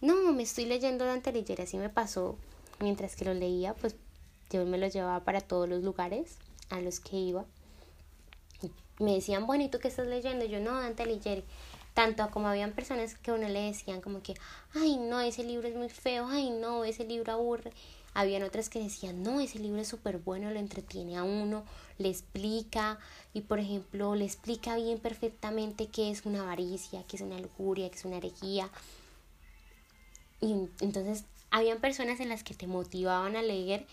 no, 0.00 0.32
me 0.32 0.42
estoy 0.42 0.66
leyendo 0.66 1.04
Dante 1.04 1.30
Alighieri, 1.30 1.62
así 1.62 1.76
me 1.76 1.88
pasó. 1.88 2.36
Mientras 2.78 3.16
que 3.16 3.24
lo 3.24 3.34
leía, 3.34 3.74
pues 3.74 3.96
yo 4.50 4.64
me 4.64 4.78
lo 4.78 4.88
llevaba 4.88 5.20
para 5.24 5.40
todos 5.40 5.68
los 5.68 5.82
lugares 5.82 6.36
a 6.70 6.80
los 6.80 7.00
que 7.00 7.16
iba. 7.16 7.44
Me 8.98 9.14
decían, 9.14 9.46
bueno, 9.46 9.64
¿y 9.64 9.68
tú 9.68 9.78
qué 9.78 9.88
estás 9.88 10.06
leyendo? 10.06 10.44
Yo, 10.44 10.60
no, 10.60 10.80
Dante 10.80 11.02
Alighieri. 11.02 11.44
Tanto 11.94 12.30
como 12.30 12.48
habían 12.48 12.72
personas 12.72 13.14
que 13.16 13.32
uno 13.32 13.48
le 13.48 13.62
decían 13.62 14.00
como 14.00 14.22
que, 14.22 14.34
ay, 14.74 14.96
no, 14.96 15.20
ese 15.20 15.42
libro 15.42 15.66
es 15.66 15.74
muy 15.74 15.88
feo, 15.88 16.26
ay, 16.28 16.50
no, 16.50 16.84
ese 16.84 17.04
libro 17.04 17.32
aburre. 17.32 17.72
Habían 18.12 18.42
otras 18.42 18.68
que 18.68 18.82
decían, 18.82 19.22
no, 19.22 19.40
ese 19.40 19.58
libro 19.58 19.80
es 19.80 19.88
súper 19.88 20.18
bueno, 20.18 20.50
lo 20.50 20.58
entretiene 20.58 21.16
a 21.16 21.22
uno, 21.22 21.64
le 21.98 22.08
explica, 22.08 22.98
y 23.32 23.42
por 23.42 23.58
ejemplo, 23.60 24.14
le 24.14 24.24
explica 24.24 24.76
bien 24.76 24.98
perfectamente 24.98 25.86
qué 25.86 26.10
es 26.10 26.26
una 26.26 26.42
avaricia, 26.42 27.04
qué 27.06 27.16
es 27.16 27.22
una 27.22 27.38
lujuria, 27.38 27.88
qué 27.88 27.96
es 27.96 28.04
una 28.04 28.16
herejía, 28.16 28.70
y 30.40 30.52
entonces 30.80 31.24
habían 31.50 31.80
personas 31.80 32.20
en 32.20 32.28
las 32.28 32.42
que 32.42 32.54
te 32.54 32.66
motivaban 32.66 33.36
a 33.36 33.42
leer 33.42 33.86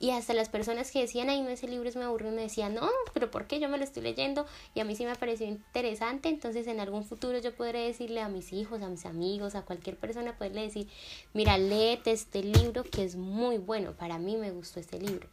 y 0.00 0.12
hasta 0.12 0.32
las 0.32 0.48
personas 0.48 0.90
que 0.90 1.02
decían, 1.02 1.28
ay, 1.28 1.42
no, 1.42 1.50
ese 1.50 1.68
libro 1.68 1.86
es 1.86 1.94
muy 1.94 2.06
aburrido, 2.06 2.32
me 2.32 2.40
decían, 2.40 2.74
no, 2.74 2.88
pero 3.12 3.30
¿por 3.30 3.46
qué? 3.46 3.60
Yo 3.60 3.68
me 3.68 3.76
lo 3.76 3.84
estoy 3.84 4.02
leyendo 4.02 4.46
y 4.74 4.80
a 4.80 4.84
mí 4.84 4.96
sí 4.96 5.04
me 5.04 5.14
pareció 5.14 5.46
interesante, 5.46 6.30
entonces 6.30 6.66
en 6.66 6.80
algún 6.80 7.04
futuro 7.04 7.38
yo 7.38 7.54
podré 7.54 7.80
decirle 7.80 8.22
a 8.22 8.30
mis 8.30 8.54
hijos, 8.54 8.80
a 8.80 8.88
mis 8.88 9.04
amigos, 9.04 9.54
a 9.54 9.62
cualquier 9.62 9.98
persona, 9.98 10.38
poderle 10.38 10.62
decir, 10.62 10.88
mira, 11.34 11.58
léete 11.58 12.12
este 12.12 12.42
libro 12.42 12.82
que 12.82 13.04
es 13.04 13.16
muy 13.16 13.58
bueno, 13.58 13.92
para 13.92 14.18
mí 14.18 14.38
me 14.38 14.50
gustó 14.50 14.80
este 14.80 14.98
libro, 14.98 15.28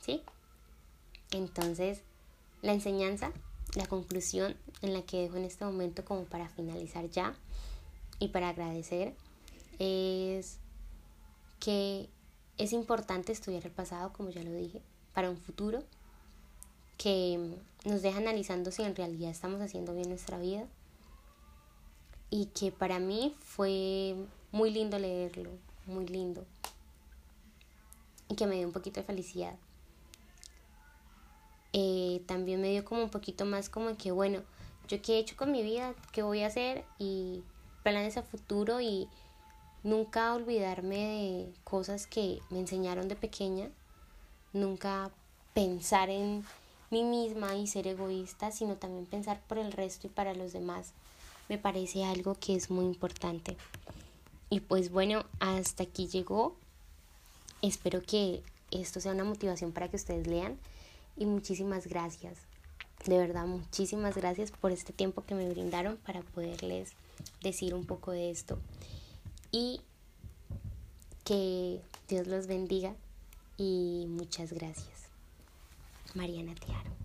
¿sí? 0.00 0.22
Entonces, 1.30 2.02
la 2.60 2.74
enseñanza, 2.74 3.32
la 3.74 3.86
conclusión 3.86 4.54
en 4.82 4.92
la 4.92 5.00
que 5.00 5.22
dejo 5.22 5.38
en 5.38 5.44
este 5.44 5.64
momento 5.64 6.04
como 6.04 6.24
para 6.24 6.50
finalizar 6.50 7.08
ya 7.08 7.34
y 8.18 8.28
para 8.28 8.50
agradecer 8.50 9.14
es 9.78 10.58
que 11.58 12.10
es 12.58 12.72
importante 12.72 13.32
estudiar 13.32 13.64
el 13.64 13.72
pasado, 13.72 14.12
como 14.12 14.30
ya 14.30 14.42
lo 14.42 14.52
dije, 14.52 14.80
para 15.12 15.30
un 15.30 15.36
futuro 15.36 15.82
que 16.98 17.56
nos 17.84 18.02
deja 18.02 18.18
analizando 18.18 18.70
si 18.70 18.82
en 18.82 18.94
realidad 18.96 19.30
estamos 19.30 19.60
haciendo 19.60 19.94
bien 19.94 20.08
nuestra 20.08 20.38
vida. 20.38 20.66
y 22.30 22.46
que 22.46 22.72
para 22.72 22.98
mí 22.98 23.36
fue 23.40 24.16
muy 24.50 24.70
lindo 24.72 24.98
leerlo, 24.98 25.50
muy 25.86 26.06
lindo 26.06 26.44
y 28.28 28.34
que 28.34 28.46
me 28.46 28.56
dio 28.56 28.66
un 28.66 28.72
poquito 28.72 29.00
de 29.00 29.06
felicidad. 29.06 29.54
Eh, 31.72 32.22
también 32.26 32.60
me 32.60 32.70
dio 32.70 32.84
como 32.84 33.02
un 33.04 33.10
poquito 33.10 33.44
más 33.44 33.68
como 33.68 33.96
que, 33.96 34.10
bueno, 34.12 34.42
yo 34.88 35.00
qué 35.02 35.14
he 35.14 35.18
hecho 35.18 35.36
con 35.36 35.52
mi 35.52 35.62
vida, 35.62 35.94
qué 36.12 36.22
voy 36.22 36.42
a 36.42 36.48
hacer 36.48 36.84
y 36.98 37.42
planes 37.82 38.16
a 38.16 38.22
futuro 38.22 38.80
y 38.80 39.08
nunca 39.84 40.34
olvidarme 40.34 40.96
de 40.96 41.54
cosas 41.62 42.06
que 42.08 42.40
me 42.50 42.58
enseñaron 42.58 43.06
de 43.06 43.14
pequeña, 43.14 43.68
nunca 44.52 45.10
pensar 45.52 46.10
en 46.10 46.44
mí 46.90 47.04
misma 47.04 47.54
y 47.54 47.66
ser 47.66 47.86
egoísta, 47.86 48.50
sino 48.50 48.76
también 48.76 49.06
pensar 49.06 49.40
por 49.46 49.58
el 49.58 49.72
resto 49.72 50.06
y 50.06 50.10
para 50.10 50.34
los 50.34 50.52
demás. 50.52 50.92
Me 51.48 51.58
parece 51.58 52.04
algo 52.04 52.34
que 52.34 52.56
es 52.56 52.70
muy 52.70 52.86
importante. 52.86 53.56
Y 54.50 54.60
pues 54.60 54.90
bueno, 54.90 55.24
hasta 55.38 55.82
aquí 55.82 56.08
llegó. 56.08 56.56
Espero 57.60 58.02
que 58.02 58.42
esto 58.70 59.00
sea 59.00 59.12
una 59.12 59.24
motivación 59.24 59.72
para 59.72 59.88
que 59.88 59.96
ustedes 59.96 60.26
lean 60.26 60.58
y 61.16 61.26
muchísimas 61.26 61.86
gracias. 61.86 62.38
De 63.04 63.18
verdad, 63.18 63.46
muchísimas 63.46 64.14
gracias 64.14 64.50
por 64.50 64.72
este 64.72 64.94
tiempo 64.94 65.24
que 65.26 65.34
me 65.34 65.48
brindaron 65.50 65.98
para 65.98 66.22
poderles 66.22 66.92
decir 67.42 67.74
un 67.74 67.84
poco 67.84 68.12
de 68.12 68.30
esto. 68.30 68.58
Y 69.56 69.80
que 71.22 71.80
Dios 72.08 72.26
los 72.26 72.48
bendiga 72.48 72.96
y 73.56 74.04
muchas 74.08 74.52
gracias. 74.52 75.10
Mariana 76.16 76.56
Tiaro. 76.56 77.03